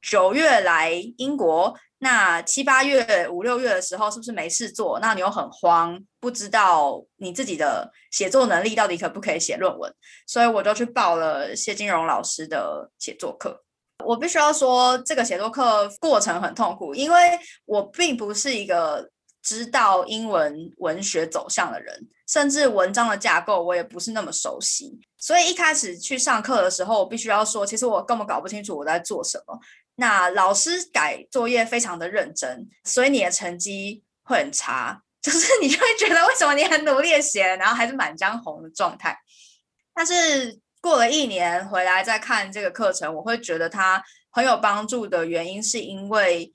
[0.00, 1.76] 九月来英国。
[2.08, 5.00] 那七八月、五六月的时候，是不是没事做？
[5.00, 9.92] 那你又很慌，不知道你自己的写作能力到底可不可以写论文，
[10.24, 13.64] 所以我就去报了谢金荣老师的写作课。
[14.04, 17.18] 我必须要说，这个写作课过程很痛苦，因为
[17.64, 19.10] 我并不是一个
[19.42, 24.96] 知道英文文学走向的人，甚至文章的架构我也不是那么熟悉。
[25.18, 29.58] 所以一开始去上课的时候，我必须要说，其实我根本搞不清楚我在做什么。
[29.98, 39.18] 那老师改作业非常的认真，所以你的成绩会很差， 就是你就会觉得为什么你很努力的写，然后还是满江红的状态。
[39.94, 46.52] 但是过了一年回来再看这个课程，我会觉得它很有帮助的原因，是因为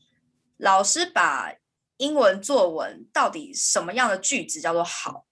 [0.57, 1.51] 老师把
[1.97, 5.25] 英文作文到底什么样的句子叫做好，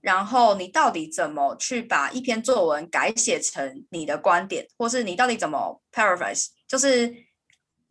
[0.00, 7.14] 然后你到底怎么去把一篇作文改写成你的观点，或是你到底怎么 paraphrase，就是。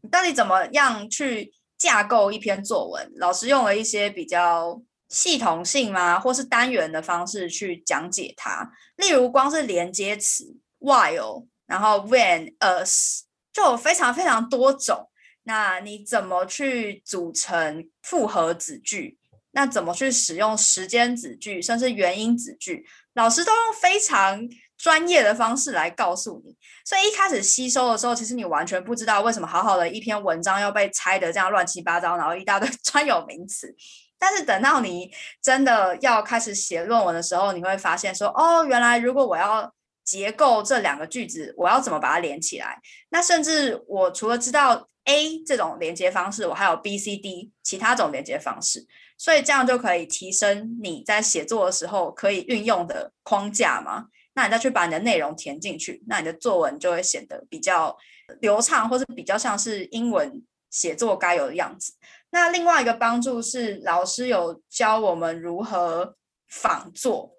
[0.01, 3.11] 你到底怎么样去架构一篇作文？
[3.15, 8.71] 老师用了一些比较系统性吗，或是单元的方式去讲解它？
[8.97, 13.21] 例如，光是连接词 while，然后 when、as，
[13.53, 15.09] 就有非常非常多种。
[15.43, 19.17] 那你怎么去组成复合子句？
[19.51, 22.85] 那怎么去使用时间子句，甚至原因子句？
[23.13, 24.47] 老师都用非常。
[24.81, 33.75] 专业的方式来告诉你，所以一开始吸收的时候，其实你完全不知道为什么好好的一篇文章要被拆的这样乱七八糟，然后一大堆 专有名词。
[34.17, 39.71] 但是等到你真的要开始写论文的时候，你会发现说，哦，原来如果我要
[40.03, 42.79] 结构这两个句子，我要怎么把它连起来？
[43.09, 54.05] 那甚至我除了知道 A 这种连接方式，我还有 B、C、D 其他种连接方式，所以这样就可以提升你在写作的时候可以运用的框架吗？
[54.33, 57.97] 那你再去把你的内容填进去，那你的作文就会显得比较
[58.39, 61.93] 流畅，或是比较像是英文写作该有的样子。
[62.29, 66.15] 那另外一个帮助是，老师有教我们如何
[66.47, 67.37] 仿作。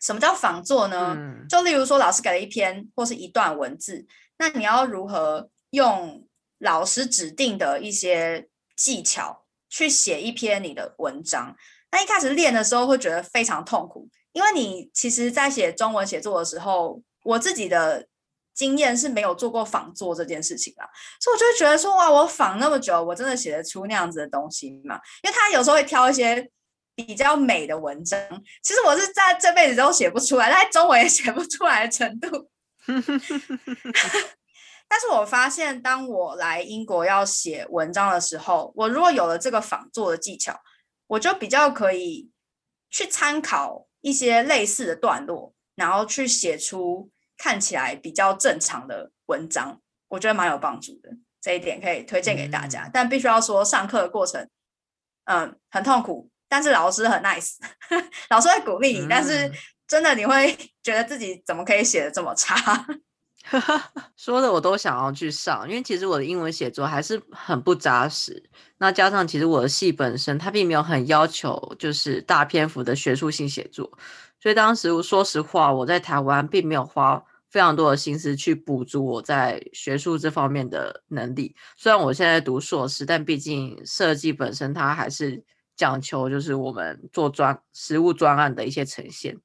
[0.00, 1.16] 什么叫仿作呢？
[1.48, 4.06] 就例如说，老师给了一篇或是一段文字，
[4.38, 11.56] 那你要如何用老师指定的一些技巧去写一篇你的文章？
[11.90, 14.08] 那一开始练的时候会觉得非常痛苦。
[14.34, 18.06] 因为你其实，在写中文写作的时候，我自己的
[18.52, 20.84] 经验是没有做过仿作这件事情啊，
[21.20, 25.00] 所以我就会觉得说，哇，我仿那么久，我真的写得出那样子的东西吗？
[25.22, 26.50] 因为他有时候会挑一些
[26.96, 28.20] 比较美的文章，
[28.60, 32.50] 其实我是在这辈子都写不出来，在中文也写不出来的程度。
[34.88, 40.60] 但是我发现，当我来英国要写文章的时候，我如果有了这个仿作的技巧，
[41.06, 42.30] 我就比较可以
[42.90, 43.86] 去参考。
[44.04, 51.08] 一些类似的段落，然后去写出看起来比较正常的文章，我觉得蛮有帮助的。
[51.40, 54.46] 这一点可以推荐给大家，但必须要说，上课的过程，
[55.24, 57.56] 嗯，很痛苦，但是老师很 nice，
[58.28, 59.50] 老师会鼓励你，但是
[59.88, 62.86] 真的你会 觉得自己怎么可以写的这么差？
[64.16, 68.42] 说的我都想要去上，因为其实我的英文写作还是很不扎实。
[68.78, 73.90] 那加上其实我的系本身它并没有很要求就是大篇幅的学术性写作，
[74.40, 81.54] 所以当时说实话，我在台湾并没有花非常多的心思去补足我在学术这方面的能力。
[81.76, 85.44] 虽然我现在读硕士，但毕竟设计本身它还是
[85.76, 89.38] 讲求就是我们做专实物专案的一些呈现。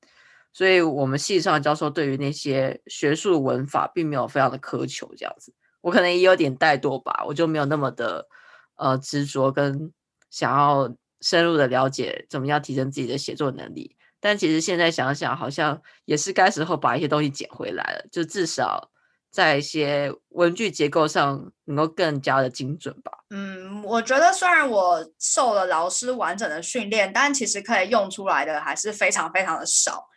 [0.51, 8.27] 所以，我们系上的教授对于那些学术文法并没有非常的苛求，这样子，我可能也有点怠惰吧，我就没有那么的
[8.75, 9.93] 呃执着跟
[10.29, 13.95] 想要深入的了解怎么样提升自己的写作能力。
[14.19, 18.91] 但其实现在想想，好像也是该时候把一些东西捡回来了，就至少
[19.31, 23.11] 在一些文句结构上能够更加的精准吧。
[23.29, 30.08] 嗯，我觉得虽然我受了老师完整的训练，但其实可以用出来的还是非常非常的少。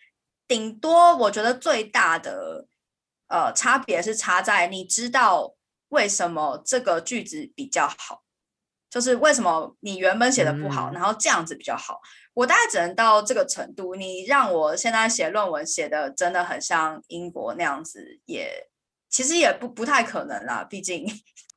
[0.47, 2.67] 顶多我觉得最大的
[3.29, 5.55] 呃差别是差在你知道
[5.89, 8.23] 为什么这个句子比较好，
[8.91, 12.01] 就是为什么你原本写的不好，然后这样子比较好。
[12.35, 13.95] 我大概只能到这个程度。
[13.95, 18.71] 你让我现在写论文写的真的很像英国那样子，也
[19.11, 20.65] 其实也不不太可能啦。
[20.65, 21.07] 毕竟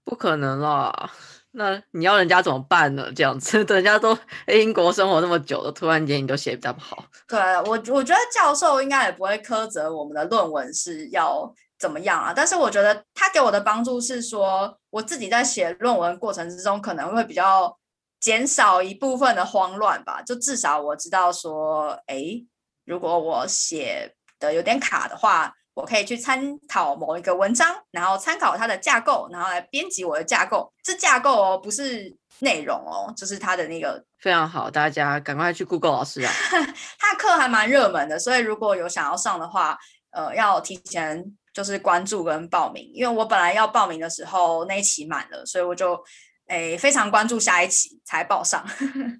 [0.03, 1.11] 不可能啦。
[1.55, 3.11] 那你要人家怎么办呢？
[3.15, 7.05] 这样子， 人家都英国生活那么久了，突然间你都写不好。
[7.27, 12.33] 对我，我觉得教授应该也不会苛责我们的论文是要怎么样啊。
[12.35, 17.77] 但是我觉得他给我的帮助是说，我自己在写论文过程之中可能会比较。
[18.17, 22.43] 减少一部分的慌乱吧，就至少我知道说，哎，
[22.83, 30.73] 如果我写的有点卡的话，我可以去参考某一个文章，然后参考它的架构，然后来编辑我的架构。
[30.83, 36.31] 这架构哦，不是内容哦，就是它的那个非常好，大家赶快去 Google 老师啊，
[36.97, 39.77] 他的课还蛮热门的，所以如果有想要上的话，
[40.09, 41.23] 呃，要提前
[41.53, 46.03] 就是关注跟报名，因为我本来要报名的时候那一期满了，所以我就。
[46.47, 48.63] 诶，非常关注下一期才报上。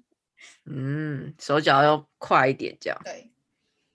[0.70, 2.96] 嗯，手脚要快一点，这样。
[3.02, 3.28] 对，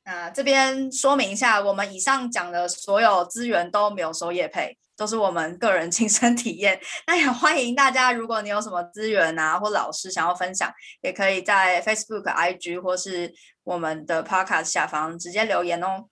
[0.04, 6.80] 那这边说明一下，我们以上讲的所有资源都没有收业配，都是我们个人 亲身体验。
[7.06, 10.72] 那也欢迎大家，如果你有什么资源啊，或老师想要分享，
[11.02, 13.32] 也可以在 Facebook、IG 或是
[13.64, 16.08] 我们的 Podcast 下方直接留言哦。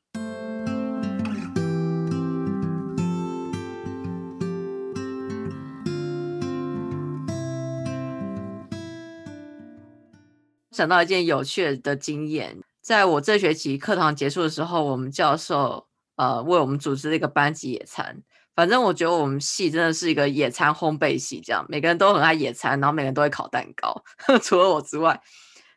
[10.71, 12.57] 想到一件有趣的经验，
[12.89, 18.23] 在我这学期课堂结束的时候，我们教授呃为我们组织了一个班级野餐。
[18.55, 24.03] 反正我觉得我们系真的是一个野餐烘焙系，这样每个人都很爱野餐，然后每个人都会烤蛋糕，
[24.41, 25.21] 除了我之外。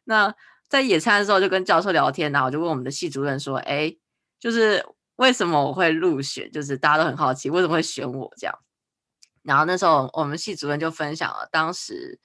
[0.05, 0.35] 那
[0.71, 3.95] 在野餐的时候就跟教授聊天，然后我就问我们的系主任说：“哎，
[4.41, 4.83] 就是
[5.17, 6.51] 为什么我会入选？
[6.51, 8.59] 就是大家都很好奇为什么会选我这样。”
[9.45, 12.19] 然后那时候我们系主任就分享了当时。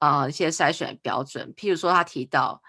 [0.00, 2.60] 啊，一些筛选标准，譬如说他提到，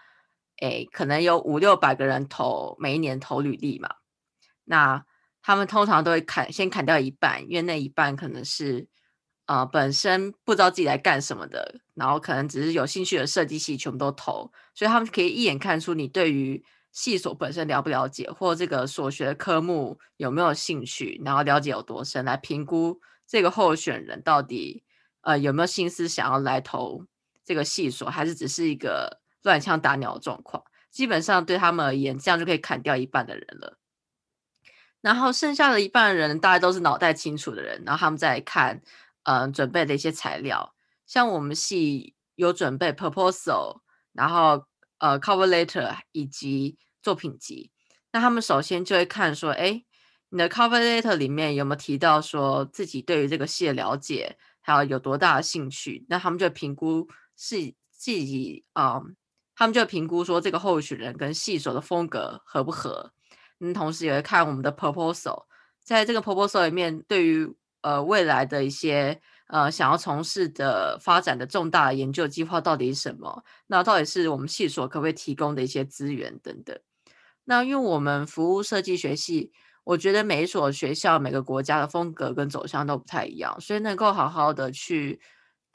[0.58, 3.90] 哎，可能有五六百个人投每一年投履历嘛，
[4.64, 5.06] 那
[5.42, 8.88] 他们通常都会砍，先砍掉一半，因为那一半可能是
[9.46, 24.84] 啊本身不知道自己来干什么的，然后可能只是有兴趣的设计系全部都投，所以他们可以一眼看出你对于系所本身了不了解，或这个所学科目有没有兴趣，然后了解有多深，来评估这个候选人到底
[25.22, 27.06] 呃有没有心思想要来投。
[27.44, 33.78] 这个系所还是只是一个乱枪打鸟的状况，基本上对他们而言，这样就可以砍掉一半的人了。
[35.02, 38.82] 然后剩下的一半人，大家都是脑袋清楚的人，然后他们在看，
[39.24, 40.74] 嗯，准备的一些材料，
[41.06, 43.82] 像我们系有准备 proposal，
[44.14, 44.66] 然后
[44.98, 47.72] 呃 cover letter 以及作品集。
[48.12, 49.86] 那他们首先就会看说，哎，
[50.30, 56.04] 你的 cover letter 里面有没有提到说自己对于这个系的了解，还有有多大的兴趣？
[56.10, 57.08] 那他们就评估。
[57.38, 57.58] 是
[57.92, 59.02] 自己啊，
[59.56, 63.12] 他们就评估说这个候选人跟系所的风格合不合。
[63.60, 65.46] 嗯，同时也会看我们的 proposal，
[65.84, 73.44] 在这个 proposal 里面，对于呃未来的一些呃想要从事的发展的重大研究计划到底是什么？
[73.68, 76.78] 那到底是我们系所可不可以提供的一些资源等等？
[77.46, 79.54] 那因为我们服务设计学系，
[79.84, 85.22] 我觉得每一所学校、每个国家的风格跟走向都不太一样，所以能够好好的去。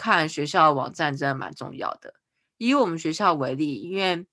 [0.03, 2.15] 看学校网站真的蛮重要的。
[2.61, 4.27] 以我们学校为例，因为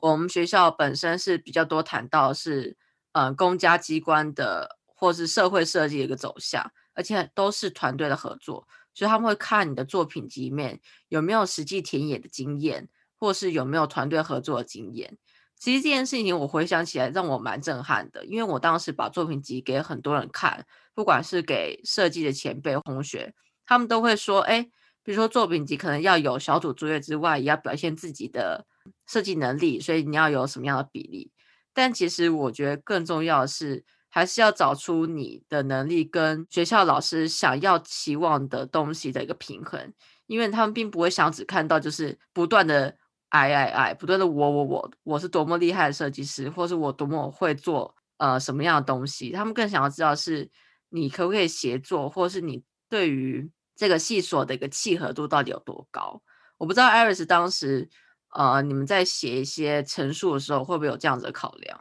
[0.00, 2.76] 我们学校本身是比较多谈到是，
[3.12, 10.78] 嗯，公家机关的或是社会设计的一个走向，而且都是团队的合作，所以他们会看你的作品集里面
[11.08, 12.86] 有没有实际田野的经验，
[13.18, 15.16] 或是有没有团队合作的经验。
[15.56, 23.34] 其实这件事情我回想起来让我蛮震撼的，因为我当时把作品集给很多人看，不管是给设计的前辈同学，
[23.64, 24.68] 他们都会说，哎。
[25.08, 28.66] 比如说作品集可能要有小组作业之外，也要表现自己的
[29.06, 31.32] 设计能力，所以你要有什么样的比例？
[31.72, 39.90] 但其实我觉得更重要的是，还是要找出你的能力跟学校老师想要期望的东西的一个平衡，
[40.26, 42.94] 因为他们并不会想只看到就是不断的
[43.30, 50.50] 爱爱爱，不断的我我我我是多么厉害的设计师，或是我多么会做呃什么样的东西，他们更想要知道是
[50.90, 53.50] 你可不可以协作，或是你对于。
[53.78, 56.20] 这个系所的一个契合度到底有多高？
[56.58, 57.88] 我不知道，艾瑞斯当时
[58.34, 61.80] 呃，你们在写一些陈述的时候，会不会有这样子的考量？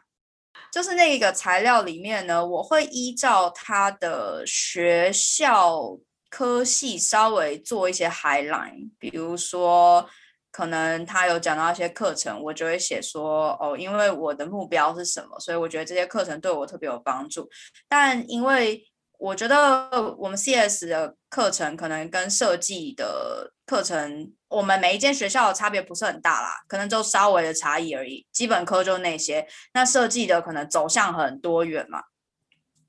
[0.71, 5.97] 就是那个材料里面呢，我会依照他的学校
[6.29, 10.07] 科系稍微做一些 highlight，比如说。
[10.49, 17.47] 可能他有讲到一些课程，我就会写说哦，因为我的目标是什么，所以我觉得这些课程对我特别有帮助。
[17.87, 18.83] 但因为
[19.17, 28.25] 我觉得我们 CS 的课程可能跟设计的课程，我们每一间学校的差别不是很大啦，可能就稍微的差异而已。
[28.31, 32.03] 基本科就那些，那设计的可能走向很多元嘛，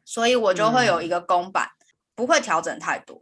[0.04, 1.70] 所以我就会有一个公版，
[2.14, 3.20] 不会调整太多。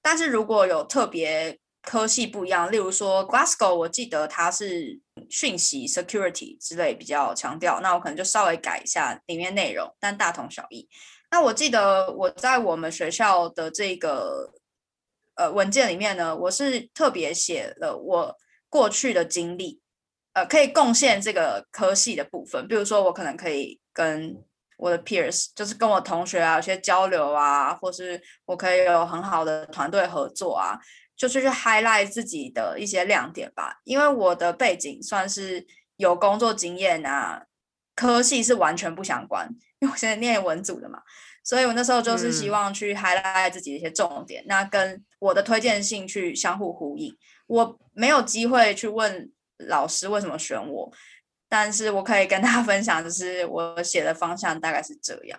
[0.00, 10.88] 但是如果有特别科系不一样，例如说 Glasgow，我记得它是讯息 security 之类比较强调，那我可能就稍微改一下里面内容，但大同小异。
[11.34, 14.54] 那我记得我在我们学校的这个
[15.34, 18.36] 呃文件里面呢，我是特别写了我
[18.68, 19.80] 过去的经历，
[20.34, 24.40] 呃，可以贡献这个科系的部分，比如说我可能可以跟
[24.76, 30.78] 我的 peers，就是跟我同学啊有些交流啊，或是我可以有很好的团队合作啊。
[31.16, 35.66] 就是去 highlight 自己的一些亮点吧，因为我的背景算是
[35.96, 37.46] 有工作经验啊，
[37.96, 39.48] 科系是完全不相关，
[39.84, 40.98] 因为我现在念文组的嘛，
[41.44, 47.14] 所以我那时候就是希望去 highlight 自己的一些重点，那跟我的推荐信去相互呼应。
[47.46, 50.90] 我没有机会去问老师为什么选我，
[51.48, 55.38] 但是我可以跟大家 分享，就是我写的方向大概是这样。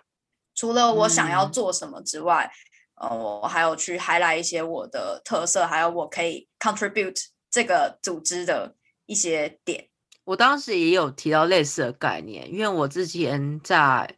[0.54, 2.50] 除了我想要做什么之外。
[2.98, 8.74] 呃，我还有去 highlight 一些我的特色，还有我可以 contribute 这个组织的
[9.04, 9.88] 一些点。
[10.24, 14.08] 我当时也有提到类似的概念，因为我之前在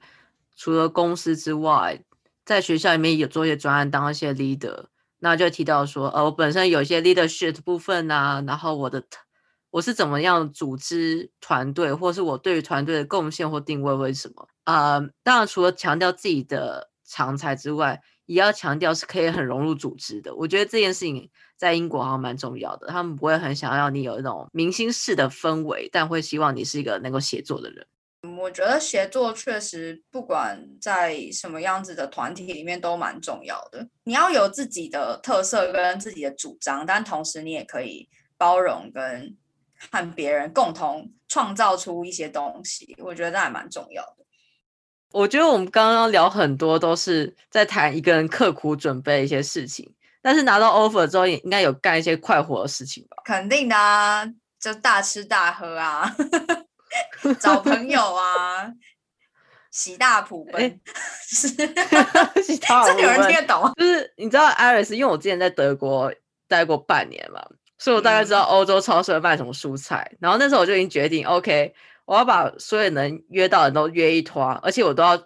[0.59, 2.05] 除了公司之外，
[2.45, 4.85] 在学校里面有做一些专案，当一些 leader，
[5.21, 9.03] 那就提到说，呃，我本身有一些 leadership 部分啊，然后我的
[9.71, 14.47] 我是怎么样组织团队，或是我对于团队的贡献或定位为什么？
[14.65, 18.03] 啊，当然除了强调自己的长才之外。
[18.29, 22.89] 也要强调是可以很融入组织的，我觉得这件事情在英国好像蛮重要的。
[22.89, 27.87] 他们不会很想要你有一种明星式的氛围，但会希望你是一个能够协作的人。
[28.39, 33.89] 我觉得协作确实不管在什么样子的团体里面都蛮重要的。
[34.05, 39.37] 你要有自己的特色跟自己的主张，但同时你也可以包容跟
[39.91, 42.97] 和别人共同创造出一些东西。
[42.99, 44.25] 我觉得这还蛮重要的。
[45.13, 49.91] 我觉得我们刚刚聊很多都是在谈一个人刻苦准备一些事情，
[50.21, 53.17] 但是拿到 offer 之后，也应该有干一些快活的事情吧？
[53.25, 54.27] 肯定的啊，
[54.61, 56.15] 就大吃大喝啊，
[57.41, 58.73] 找朋友啊，
[59.71, 60.81] 喜大普奔，
[61.27, 63.73] 喜 大普奔，这有人听得懂？
[63.77, 66.13] 就是你知道 Iris，因为我之前在德国
[66.47, 67.45] 待过半年嘛，
[67.79, 71.75] 所以我大概知道欧洲超市会卖什么蔬菜，然后那时候我就已经决定，OK。
[72.07, 75.23] 我要把所有能约到的人都约一团，而且我都要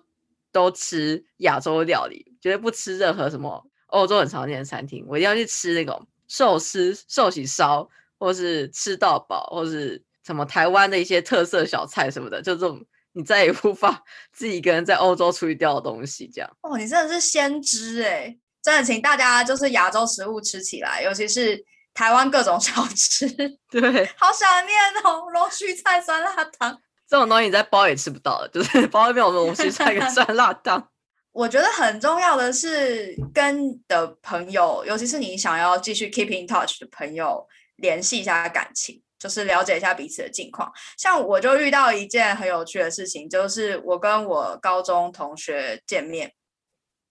[0.51, 5.07] 都吃亚洲料理，绝对不吃任何什么欧洲很常见的餐厅。
[5.09, 7.89] 我一定要去吃那种寿司、寿喜烧，
[8.19, 14.03] 或是吃到饱，或是什么台湾的一些特色小菜什么的，就这种你再也无法
[14.33, 16.31] 自己一个人在欧洲处理掉的东西。
[16.33, 18.37] 这样哦，你真的是先知哎！
[18.63, 21.65] 真的，请大家就是亚洲食物吃起来，尤其是。
[21.95, 23.29] 台湾各种 小吃，
[23.69, 23.83] 对，
[24.17, 25.29] 好想念哦！
[25.31, 30.89] 龙须菜酸辣汤这种东西你在包也吃不到的，就是 包里面有龙须菜跟酸辣汤。
[31.33, 37.47] 我觉得很重要的是跟的朋友，尤其是你想要继续 keep in touch 的朋友，
[37.77, 40.69] 联系一下感情，就是了解一下彼此的近况。
[40.99, 46.33] 像我就遇到一件很有趣的事情，就是我跟我高中同学见面，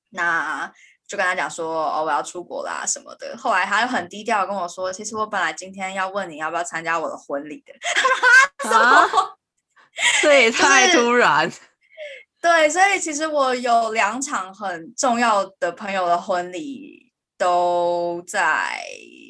[0.09, 0.71] 那。
[1.07, 3.35] 就跟他讲说哦，我要出国啦什么的。
[3.37, 7.73] 后来他又很低调跟我说，其实我本来今天要问你要不要参加我的婚礼的。
[8.63, 9.37] 什么？
[10.21, 11.51] 对，太突然。
[12.41, 17.10] 对，所以其实我有两场很重要的朋友的婚礼
[17.41, 18.79] 都在。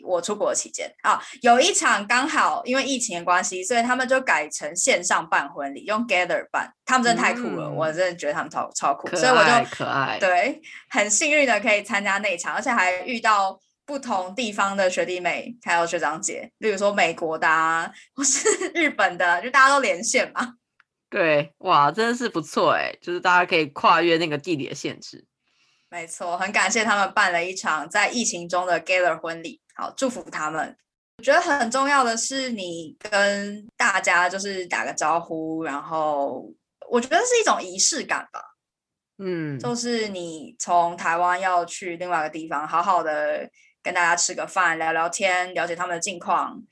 [0.04, 6.74] 我出国期间啊，有一场刚好因为疫情的关系，所以他们就改成线上办婚礼，用 Gather 办。
[6.84, 10.18] 他们真的太酷了，我真的觉得他们超超酷，所以我就可爱。
[10.20, 10.60] 对，
[10.90, 20.56] 很幸运的可以参加那场，而且还遇到不同地方的学弟妹还有学长姐，例如说美国的啊，或是日本的，就大家都连线嘛。
[21.12, 25.24] 对，哇，真的是不错哎，就是大家可以跨越那个地理的限制。
[25.92, 29.62] 没错，很感谢他们办了一场在疫情中的 Gather 婚礼。
[29.76, 30.76] 好，祝福他们。
[31.18, 36.50] 我觉得很重要的是，你跟大家就是打个招呼，然后
[36.90, 38.42] 我觉得是一种仪式感吧。
[39.18, 43.48] 嗯，就是你从台湾要去另外一个地方，好好的
[43.84, 46.64] 跟大家吃个饭，聊聊天，了解他们的近况，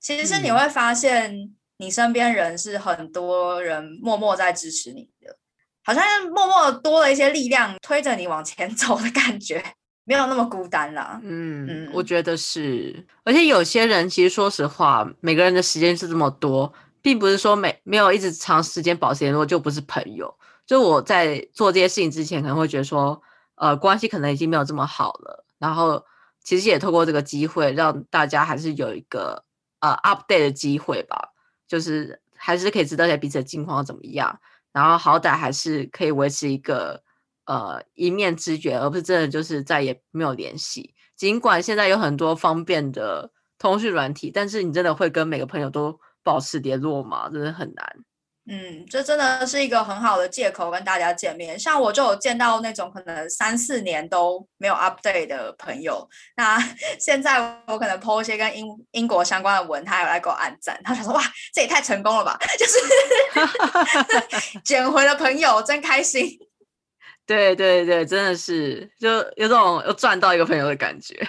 [0.00, 5.10] 其实你会发现，你身边人是很多人默默在支持你的，
[5.86, 9.64] 好像默默多了一些力量推着你往前走的感觉，
[10.02, 11.20] 没有那么孤单啦。
[11.22, 20.36] 嗯，我觉得是，而且有些人其实说实话，每个人的时间是这么多，并不是说没没有一直长时间保持联络就不是朋友。
[20.66, 23.22] 就我在做这些事情之前，可能会觉得说，
[23.54, 26.04] 呃，关系可能已经没有这么好了，然后
[26.42, 29.46] 其实也透过这个机会，让大家还是有一个。
[29.78, 31.32] 呃，update 的机会吧，
[31.68, 34.40] 就是还是可以知道一下彼此的近况怎么样，
[34.76, 37.02] 然后好歹还是可以维持一个
[37.46, 40.94] 呃一面之缘，而不是真的就是再也没有联系。
[41.16, 47.30] 尽管现在有很多方便的通讯软体，但是你真的会跟每个朋友都保持联络吗？
[47.30, 48.04] 真的很难。
[48.48, 51.58] 嗯，这真的是一个很好的借口跟大家见面。
[51.58, 56.56] 像我就有见到那种可能三四年都没有 update 的朋友，那
[57.00, 61.20] 现在我可能 po 一些跟英英国相关的文，他有来给我按赞，他想说哇，
[61.52, 62.78] 这也太成功了吧， 就是
[64.64, 66.38] 捡回了朋友，真开心。
[67.26, 71.28] 对对对，真的是就有种又赚到一个朋友的感觉。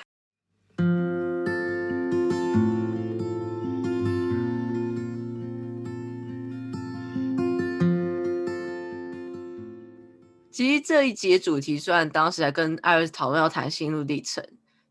[10.57, 14.43] 其实这一节主题虽然当时还跟艾瑞斯讨论要谈心路历程，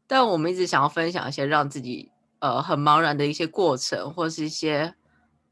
[0.07, 4.95] 但我们一直想要分享一些让自己呃很茫然的一些过程，或是一些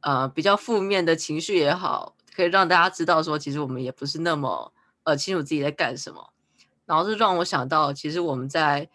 [0.02, 6.30] 呃比较负面的情绪也好，可以让大家知道说，其实我们也不是那么呃清楚自己在干什么。
[6.86, 8.88] 然后是让我想到，其实我们在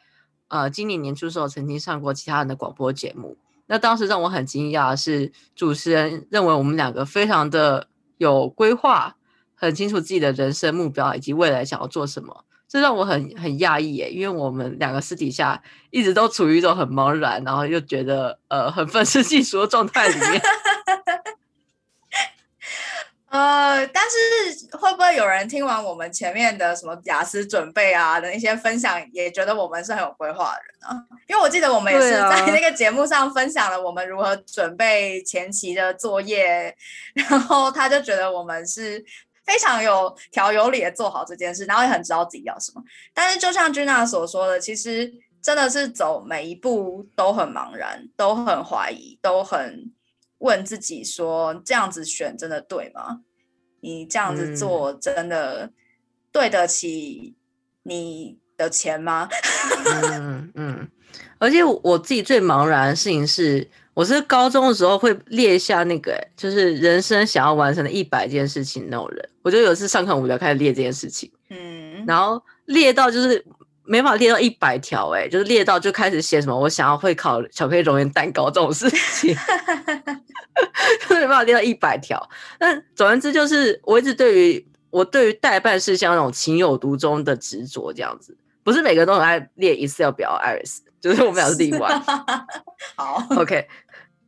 [0.48, 9.18] 呃今年年初的时候曾经上过其他人的广播节目，那当时让我很惊讶的是，主持人认为我们两个非常的有规划。
[9.60, 14.10] 很清楚自己的人生目标以及未来想要做什么，这让我很很讶异耶。
[14.10, 20.42] 因为我们两个私底下一直都处于一种很茫然，然后又觉得呃很愤世嫉俗的状态里面。
[23.32, 31.06] 呃，但是会不会有人听完我们前面的什么雅思准备啊的一些分享，也觉得我们是很有规划的人呢？
[31.28, 36.76] 因为我记得我们也是在那个节目上分享了我们如何准备前期的作业，
[37.14, 39.06] 然后他就觉得我们是。
[39.50, 42.84] 非常有条有理的做好这件事，然后也很知道自己要什么。
[43.16, 49.92] 但是就像君娜所说的，其实真的是走每一步都很茫然，都很怀疑，都很
[50.38, 53.22] 问自己说：这样子选真的对吗？
[53.82, 55.72] 你这样子做真的
[56.32, 57.36] 对得起
[57.82, 59.28] 你的钱吗？
[60.14, 60.92] 嗯 嗯。
[61.38, 63.68] 而且我自己最茫然的事情是。
[63.96, 69.30] 我是高中的时候会列下那个，就是人生想要完成的一百件事情那种人。
[69.42, 73.44] 我就有一次上课无聊开始列这件事情，嗯，然后列到就是
[73.84, 78.90] 没法列到一百条，哎，就是列到就开始写什么我想要会烤巧克力熔岩蛋糕这种事
[79.20, 79.36] 情，
[81.10, 82.26] 没办法列到一百条。
[82.58, 92.02] 但总而言之，就是我一直对于我对于代办事项那种情有独钟的执着，这样子，不是每个人都很爱列 Excel 表，Iris，就是我们俩是例外。
[92.96, 93.68] 好，OK。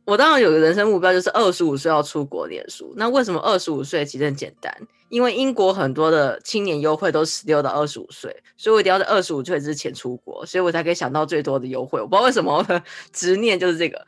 [0.04, 2.92] 我当然有个人生目标，就是二十五岁要出国念书。
[2.96, 4.76] 那为什么二十五岁其实很简单？
[5.08, 12.00] 因为英国很多的青年优惠都十六到二十五岁，所以我一定要在二十五岁之前出国，所以我才可以想到最多的优惠。
[12.00, 12.66] 我不知道为什么
[13.12, 14.04] 执念就是这个。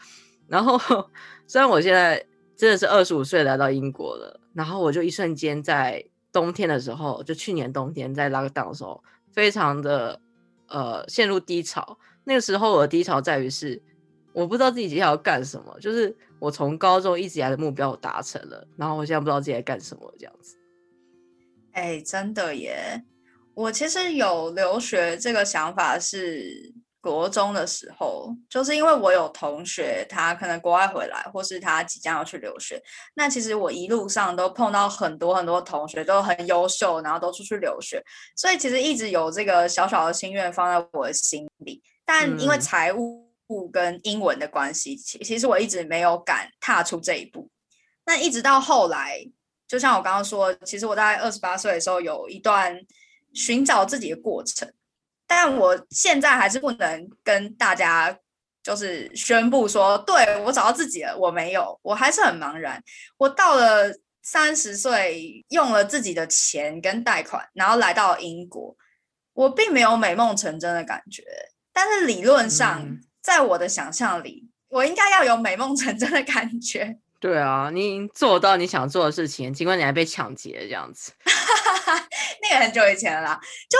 [0.48, 0.76] 然后
[1.46, 9.00] 虽然我现在真的是二十五岁来到英国了，然后我就一瞬间在冬天的时候，就去年冬天在拉个档的时候，
[9.32, 10.20] 非常的
[10.66, 11.96] 呃陷入低潮。
[12.24, 13.82] 那个时候我的低潮在于是。
[14.32, 20.56] 我不知道自己接下来要干什么，就是我从高中一直以来的目标我达成了，然后我现在不知道自己在干什么这样子。
[21.70, 23.00] 哎，真的耶！
[23.54, 32.82] 我其实有留学这个想法是国中的时候，就是因为我有同学他可能国外回来，或是他即将要去留学。
[33.14, 38.02] 那其实我一路上都碰到很多很多同学都很优秀，然后都出去留学，
[38.34, 43.24] 所以其实一直有这个小小的心愿放在我的心里，但因为财务。
[43.70, 47.48] 跟英文的关系，其其实我一直没有敢踏出这一步。
[48.04, 49.24] 那一直到后来，
[49.68, 52.76] 就像我刚刚说，其实我在二十八岁的时候有一段
[53.32, 54.72] 寻找自己的过程，
[55.26, 58.18] 但我现在还是不能跟大家
[58.62, 61.16] 就是宣布说，对我找到自己了。
[61.16, 62.82] 我没有，我还是很茫然。
[63.18, 68.74] 我到了三十岁，用了自己的钱跟贷款，然后来到英国，
[69.34, 71.22] 我并没有美梦成真的感觉，
[71.74, 72.98] 但是理论上。
[73.24, 76.98] 在我的想象里，我应该要有美梦成真的感觉。
[77.18, 81.10] 对啊，你做到你想做的事情，尽管你还被抢劫这样子。
[82.42, 83.78] 那个很久以前了啦，就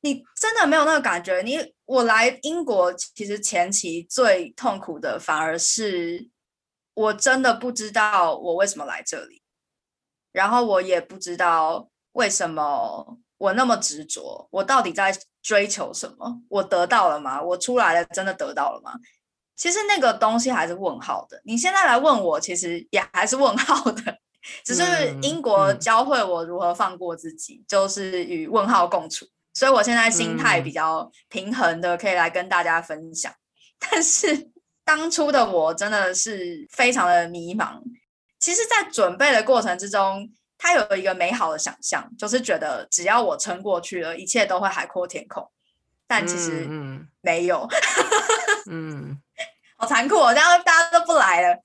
[0.00, 1.42] 你真的没有那个感觉。
[1.42, 6.30] 你我来英国，其实前期最痛苦的反而是
[6.94, 9.42] 我真的不知道我为什么来这里，
[10.32, 16.40] 然后我也不知道为什么我那么执着，我到底在追求什么？
[16.48, 17.40] 我得到了吗？
[17.40, 18.92] 我出来了，真的得到了吗？
[19.56, 21.40] 其实那个东西还是问号的。
[21.44, 24.18] 你现在来问我，其实也还是问号的，
[24.64, 24.82] 只是
[25.22, 29.26] 英国教会我如何放过自己，就是与问号共处。
[29.52, 33.32] 所以我现在心态比较平衡的，可以来跟大家分享。
[33.78, 34.50] 但是
[34.84, 37.80] 当初的我真的是非常的迷茫。
[38.38, 40.26] 其实，在准备的过程之中，
[40.62, 45.50] 他有一个美好的想象，就是觉得只要我撑过去了，一切都会海阔天空。
[46.06, 46.68] 但其实
[47.22, 47.66] 没有，
[48.68, 49.16] 嗯，
[49.78, 50.34] 好残酷哦！
[50.34, 51.56] 这样大家都不来了。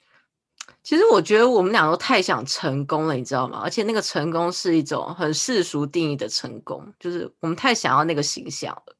[0.82, 3.60] 其实我觉得我们俩都太想成功了，你知道吗？
[3.62, 8.96] 而且那个成功是一种很世俗定义的成功，就是我们太想要那个形象了。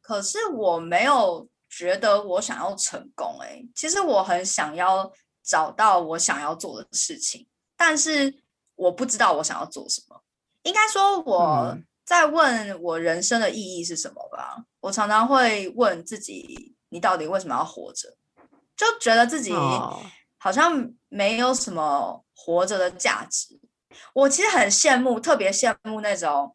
[0.00, 5.10] 可是我没有觉得我想要成功，哎，其实我很想要
[5.42, 7.46] 找到我想要做的事情，
[7.84, 8.32] 但是
[8.76, 10.22] 我不知道我想要做什么。
[10.62, 14.64] 应该说我在问我人生的意义是什么吧？
[14.78, 18.16] 我常常会问自己：你到底为什么要活着？
[18.76, 19.52] 就觉得自己。
[20.38, 23.60] 好像没有什么活着的价值。
[24.12, 26.52] 我其实很羡慕，特别羡慕那种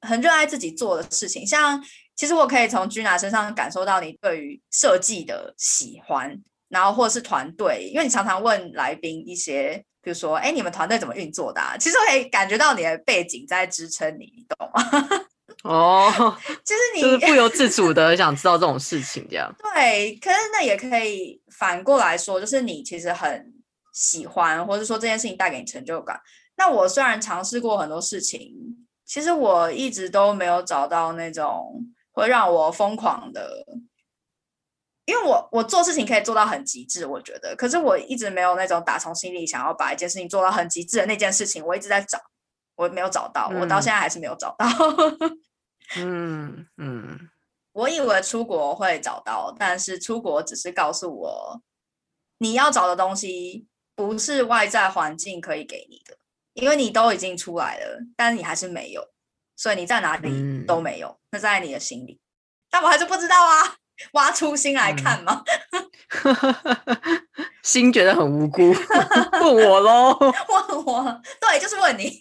[0.00, 1.46] 很热爱自己做的事情。
[1.46, 1.80] 像
[2.16, 6.36] 其实我可以从君娜身上感受到你对于设计的喜欢，
[6.68, 11.60] 然后或者是团队，因为你常常问来宾一些，比如说，哎，你们团队怎么运作的？
[11.78, 14.82] 其实我可以感觉到你的背景在支撑你，你懂吗？
[15.64, 16.34] 哦，
[16.64, 20.16] 就是你 就是不由自主的想知道这种事情，这样对。
[20.16, 23.52] 可是那也可以反过来说，就是你其实很
[23.92, 26.18] 喜欢，或者说这件事情带给你成就感。
[26.56, 28.50] 那我虽然尝试过很多事情，
[29.04, 33.62] 其实我一直都没有找到那种会让我疯狂的，
[35.08, 37.56] 因为我我做事情可以做到很极致，我觉得。
[37.56, 42.20] 可是我一直没有那种打从心里想要把一件事情做到很极致的那件事情，我一直在找，
[42.76, 44.66] 我没有找到，我到现在还是没有找到。
[45.96, 47.30] 嗯嗯，
[47.72, 51.62] 我以为出国会找到，但是出国只是告诉我，
[52.36, 56.18] 你要找的东西不是外在环境可以给你的，
[56.52, 59.08] 因为你都已经出来了，但你还是没有，
[59.56, 62.20] 所以你在哪里都没有，那在你的心里。
[62.68, 63.76] 但我还是不知道啊，
[64.12, 65.42] 挖出心来看嘛，
[67.62, 68.72] 心觉得很无辜，
[69.40, 72.18] 问我喽，问我，对，就是问你，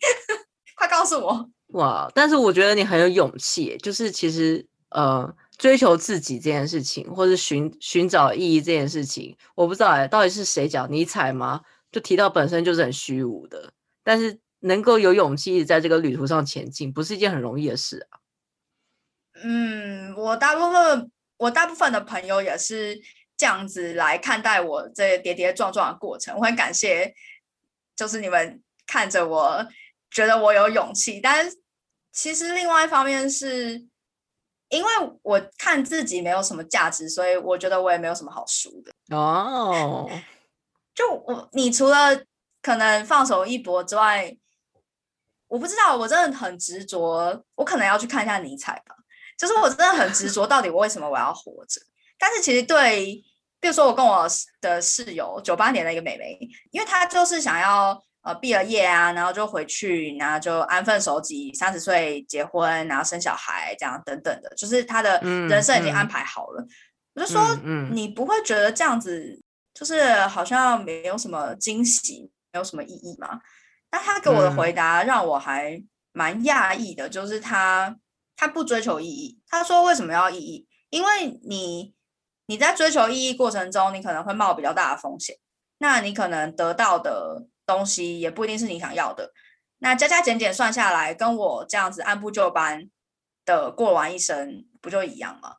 [0.76, 1.50] 快告诉我。
[1.74, 2.10] 哇！
[2.16, 11.62] 但是我觉得你很有勇气，就是其实呃，追求自己这件事情，或是寻寻找意义这件事情，我不知道哎，到底是谁讲尼采吗？
[11.92, 13.74] 就提到本身就是很虚无的，
[14.04, 18.20] 但是能够有勇气在这个旅途上前进，不是一件很容易的事啊。
[19.44, 23.00] 嗯，我大部分我大部分的朋友也是
[23.38, 27.14] 这样子来看待我这跌跌撞撞的过程，我很感谢，
[27.96, 29.68] 就是你们看着我。
[30.10, 31.46] 觉得我有勇气，但
[32.14, 33.86] 其实另外一方面是，
[34.70, 34.90] 因为
[35.22, 39.16] 我看自己没有什么价值，所以我觉得我也没有什么好输的。
[39.16, 40.10] 哦，
[40.96, 42.24] 就我，你除了
[42.62, 44.34] 可能放手一搏之外，
[45.48, 48.96] 我不知道，我真的很执着，我可能要去看一下尼采吧。
[49.38, 51.80] 就是我真的很执着，到底我为什么我要活着？
[52.18, 53.24] 但是其实对，
[53.60, 54.28] 比如说我跟我
[54.60, 56.38] 的室友九八年的一个妹妹，
[56.72, 58.04] 因为她就是想要。
[58.24, 66.68] 呃，毕了业啊，然后就回去，然后就安分守己，三十岁结婚，然后生小孩，这样等等的，就是她的人生已经安排好了。
[67.16, 67.56] 我就说，
[67.94, 69.42] 你不会觉得这样子
[69.74, 73.40] 就是好像没有什么惊喜，没有什么意义吗？
[73.92, 75.82] 那他给我的回答让我还
[76.12, 77.96] 蛮讶异的，就是他
[78.38, 79.38] 他不追求意义。
[79.50, 80.66] 他说为什么要意义？
[80.90, 81.94] 因为你
[82.46, 85.36] 你在追求意义过程中，你可能会冒比较大的风险，
[85.80, 87.48] 那你可能得到的。
[87.68, 89.30] 东西也不一定是你想要的，
[89.80, 92.90] 那加加减减算下来，跟我这样子按部就班
[93.44, 95.54] 的过完一生，不就一样吗？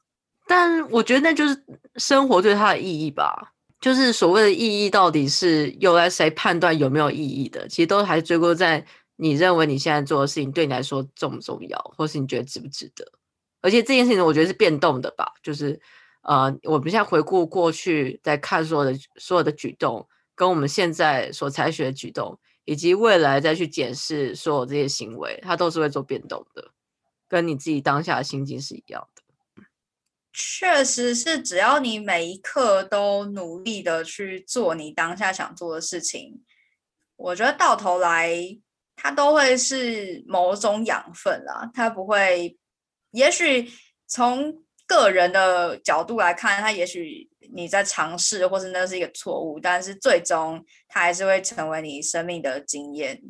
[0.47, 1.62] 但我觉得那就是
[1.97, 3.53] 生活对它的意义吧。
[3.79, 7.68] 就是所谓的意义，到底是由来谁判断有没有意义的？
[7.68, 8.83] 其实都还是追究在
[9.21, 13.05] 你认为你现在做的事情对你来说重不重要，或是你觉得值不值得。
[13.61, 15.35] 而且这件事情，我觉得是变动的吧。
[15.43, 15.79] 就是
[16.23, 20.09] 呃，我们现在回顾过去，在看所有的所有的举动。
[20.35, 26.71] 跟我们现在所采取的举动，以及未来再去检视所有这些行为，它都是会做变动的，
[27.27, 29.23] 跟你自己当下的心境是一样的。
[30.33, 36.45] 确实是，只要你每一刻都努力的去做你当下想做的事情，
[37.16, 38.57] 我觉得到头来
[39.01, 41.70] 它都会是某种养分啦。
[41.72, 42.59] 它不会，
[43.12, 43.70] 也许
[44.09, 44.53] 从
[44.86, 53.22] 个人的角度来看，它也许你在尝试，或是那是一个错误，但是最终它还是会成为你生命的经验。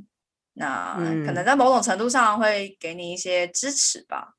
[0.55, 0.95] 那
[1.25, 4.35] 可能在某种程度上会给你一些支持吧。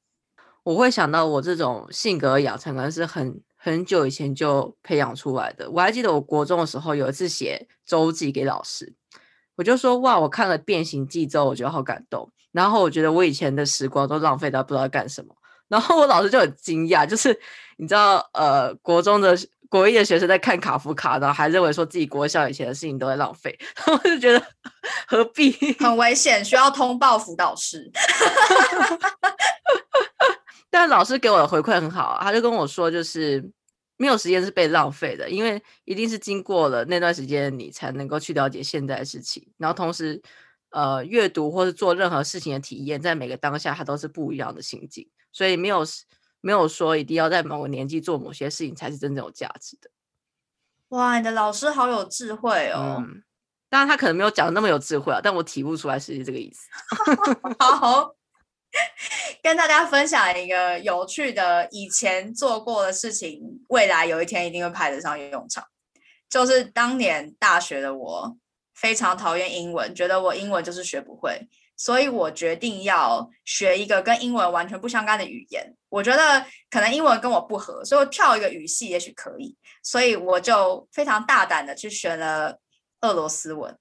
[0.64, 5.70] 我会想到我这种性格养成，可能是很很久以前就培养出来的。
[5.72, 8.94] 我还记得我国中的时候有一次写周记给老师，
[9.60, 12.32] 我就说哇，我看了《变形记》之后，我觉得好感动。
[12.54, 15.36] 然后我觉得我以前的时光都浪费到不知道干什么。
[15.68, 17.38] 然后我老师就很惊讶，就是
[17.78, 19.38] 你知道，呃，国中的
[19.68, 23.54] 国一的学生在看卡夫卡，然后还认为说自己国小以前的事情都在浪费，
[23.92, 24.42] 我就觉得
[25.06, 25.52] 何必？
[25.78, 27.92] 很危险，需要通报辅导师。
[30.72, 33.44] 但老师给我的回馈很好啊，他就跟我说，就是
[34.00, 40.22] 没有时间是被浪费的，因为一定是经过了那段时间，你才能够去了解现在的事情，然后同时，
[40.70, 45.06] 呃，阅读或是做任何事情的体验，在每个当下它都是不一样的心境。
[45.34, 45.86] 所以没有
[46.40, 49.92] 没有说一定要在某个年纪做某些事情才是真正有价值的。
[50.90, 53.04] 哇，你的老师好有智慧哦！
[53.70, 56.68] 当然他可能没有讲的那么有智慧啊，但我体悟出来是这个意思。
[57.60, 58.16] 好，
[59.42, 65.64] 跟大家分享一个有趣的以前做过的事情，未来有一天一定会派得上用场。
[66.30, 68.38] 就是当年大学的我
[68.76, 71.48] 非常讨厌英文，觉得我英文就是学不会。
[71.76, 75.74] 所以我决定要学一个跟英文完全不相干的语言。
[75.88, 79.56] 我觉得可能英文跟我不合，所以我跳一个语系也许可以。
[79.82, 82.60] 所以我就非常大胆的去学了
[83.00, 83.74] 俄罗斯文。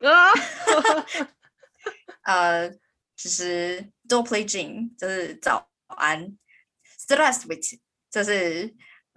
[0.00, 0.30] 啊，
[2.24, 2.70] 呃，
[3.18, 6.38] 就是 d o p l e j i n 就是早安
[7.06, 7.78] ；Stresswit，
[8.10, 8.72] 就是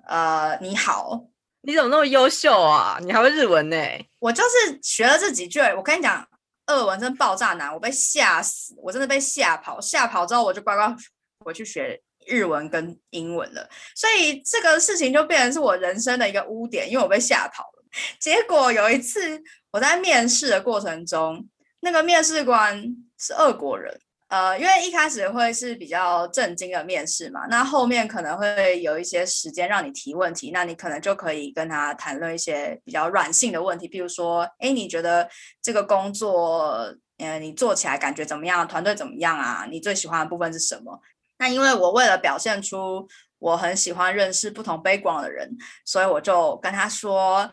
[0.07, 1.27] 呃你好。
[1.61, 2.97] 你怎么那么优秀啊？
[3.01, 3.77] 你还会日文呢？
[4.19, 5.59] 我就是学了这几句。
[5.59, 6.27] 我跟你讲。
[6.67, 9.81] 俄文真爆炸难，我被吓死，我真的被吓跑。
[9.81, 10.95] 吓跑之后，我就乖乖
[11.43, 13.67] 回去学日文跟英文了。
[13.93, 17.83] 所以这个事情就变成是我人生的一个污点，因为我被吓跑了。
[18.21, 19.41] 结果有一次
[19.71, 21.45] 我在面试的过程中，
[21.81, 23.97] 那个面试官是俄国人。
[24.29, 35.29] 呃，因为一开始会是比较正经的面试嘛，那后面可能会有一些时间让你提问题，那你可能就可以跟他谈论一些比较软性的问题，比如说，哎，你觉得
[35.61, 38.65] 这个工作，呃，你做起来感觉怎么样？
[38.65, 39.67] 团队怎么样啊？
[39.69, 40.97] 你最喜欢的部分是什么？
[41.37, 43.05] 那因为我为了表现出
[43.37, 47.51] 我很喜欢认识不同背光的人，所以我就跟他说，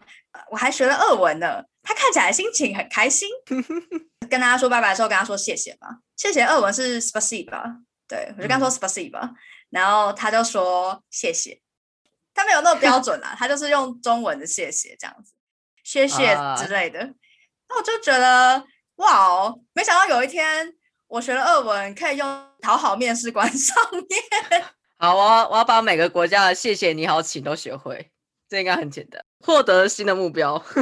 [0.50, 1.62] 我还学了俄文呢。
[1.82, 3.28] 他看起来心情很开心。
[4.28, 5.88] 跟大家说拜拜的时候，跟他说谢谢吧。
[6.16, 9.30] 谢谢，俄文是 spasiba，对我就跟他说 spasiba，
[9.70, 11.62] 然后他就说谢谢。
[12.34, 15.32] 他没有那么标准啦，他就是用中文的谢谢这样子，
[15.82, 17.00] 谢谢之类的。
[17.68, 18.64] 那我就觉得
[18.96, 20.74] 哇哦，没想到有一天
[21.06, 24.64] 我学了俄文，可以用讨好面试官 上面。
[24.98, 28.10] 好啊，我要把每个国家的谢谢你好请都学会，
[28.48, 30.62] 这应该很简单，获得新的目标。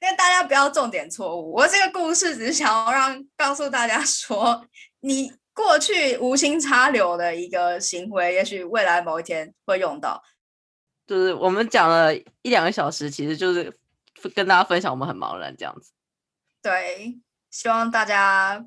[0.00, 4.64] 因为大家不要重点错误，我这个故事只是想要让告诉大家 说，
[5.00, 10.22] 你过去无心插柳的一个行为，也许未来某一天会用到。
[11.04, 13.76] 就是我们讲了一两个小时，其实就是
[14.36, 15.90] 跟大家分享我们很茫然这样子。
[16.62, 17.18] 对，
[17.50, 18.64] 希望大家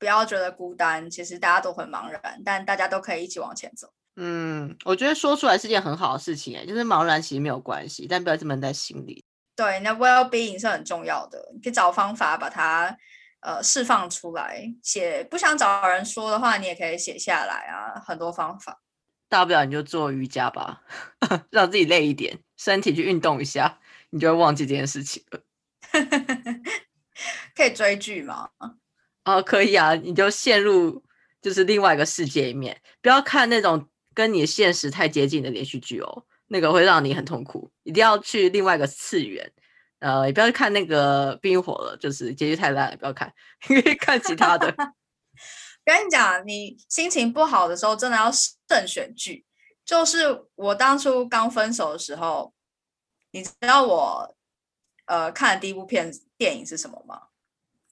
[0.00, 3.92] 不要觉得孤单，其实大家都很茫然，但大家都可以一起往前走。
[4.16, 9.24] 嗯，我觉得说出来是件很好的事情哎，就是茫然其实没有关系，但不要这么在心里。
[9.56, 12.96] 对，那 well being 是很重要的，你可以找方法把它
[13.40, 14.62] 呃释放出来。
[14.82, 18.80] 写不想找人说的话，你也可以写下来啊，很多方法。
[19.28, 20.82] 大不了你就做瑜伽吧，
[21.50, 23.78] 让自己累一点，身体去运动一下，
[24.10, 25.40] 你就会忘记这件事情了。
[27.54, 28.50] 可以追剧吗？
[29.24, 31.02] 哦，可以啊，你就陷入
[31.40, 36.24] 就是另外一个世界里面，不要看那种跟你现实太接近的连续剧哦。
[36.48, 39.50] 那个会让你很痛苦，一定要去另外一个次元，
[40.00, 43.32] 呃，也不要去看那个冰火了，就是结局太烂了，不要看，
[43.66, 44.70] 可以看其他的。
[45.82, 49.46] 跟你讲，你心情不好的时候，真的要慎选剧。
[49.84, 52.52] 就是我当初刚分手的时候，
[53.30, 54.36] 你知道我
[55.06, 57.28] 呃看的第一部片电影是什么吗？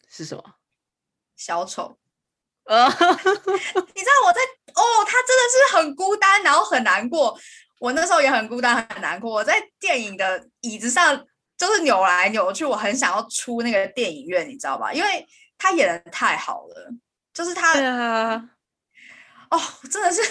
[0.07, 0.57] 是什么？
[1.35, 1.97] 小丑。
[2.65, 4.41] 呃， 你知道我在
[4.75, 7.39] 哦，他真的是很孤单，然后很难过。
[7.79, 11.25] 我那时候也很孤单很难过，我在电影的椅子上
[11.57, 14.93] 就是扭来扭去，我很想要出那个电影院，你知道吧？
[14.93, 16.91] 因为他演的太好了，
[17.33, 17.73] 就是他，
[19.51, 19.61] 哦，
[19.91, 20.23] 真的是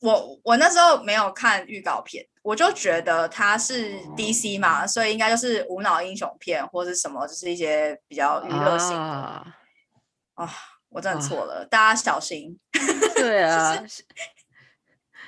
[0.00, 9.46] 我我那时候没有看预告片，我就觉得他是 DC 嘛，所以应该就是无脑英雄片或者什么，就是一些比较娱乐性的。
[10.34, 10.48] 啊，
[10.94, 12.56] 我真的错了，大家小心。
[13.16, 13.84] 对啊。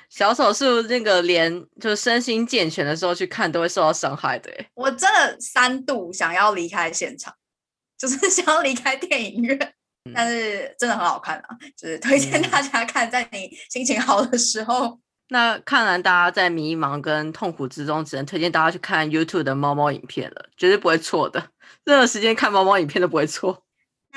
[0.09, 4.49] 小手术那个连就是身心健全的时候去看都会受到伤害的。
[4.73, 7.35] 我真的三度想要离开现场，
[7.97, 9.73] 就是 想要离开电影院，
[10.15, 14.97] 但是真的很好看啊，就是推荐大家看，在你心情好的时候。
[15.29, 21.49] 那看来大家在迷茫跟痛苦之中，只能推荐大家去看 YouTube 的猫猫影片了，绝对不会错的。
[21.83, 23.65] 任何时间看猫猫影片都不会错。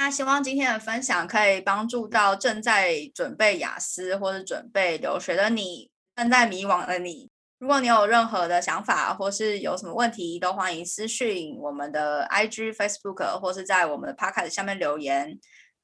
[0.01, 7.29] 那希望今天的分享可以帮助到正在准备雅思或者准备留学的你，正在迷惘的你。
[7.59, 15.39] 如果你有任何的想法或是有什么问题，都欢迎私讯我们的 IG、Facebook 或是在我们的 Podcast 下面留言，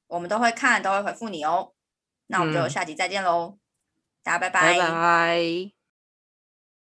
[0.07, 1.73] 我们都会看，都会回复你哦。
[2.25, 3.59] 那我们就下集再见喽。
[4.23, 4.79] 大家拜拜。
[4.79, 5.76] 拜拜。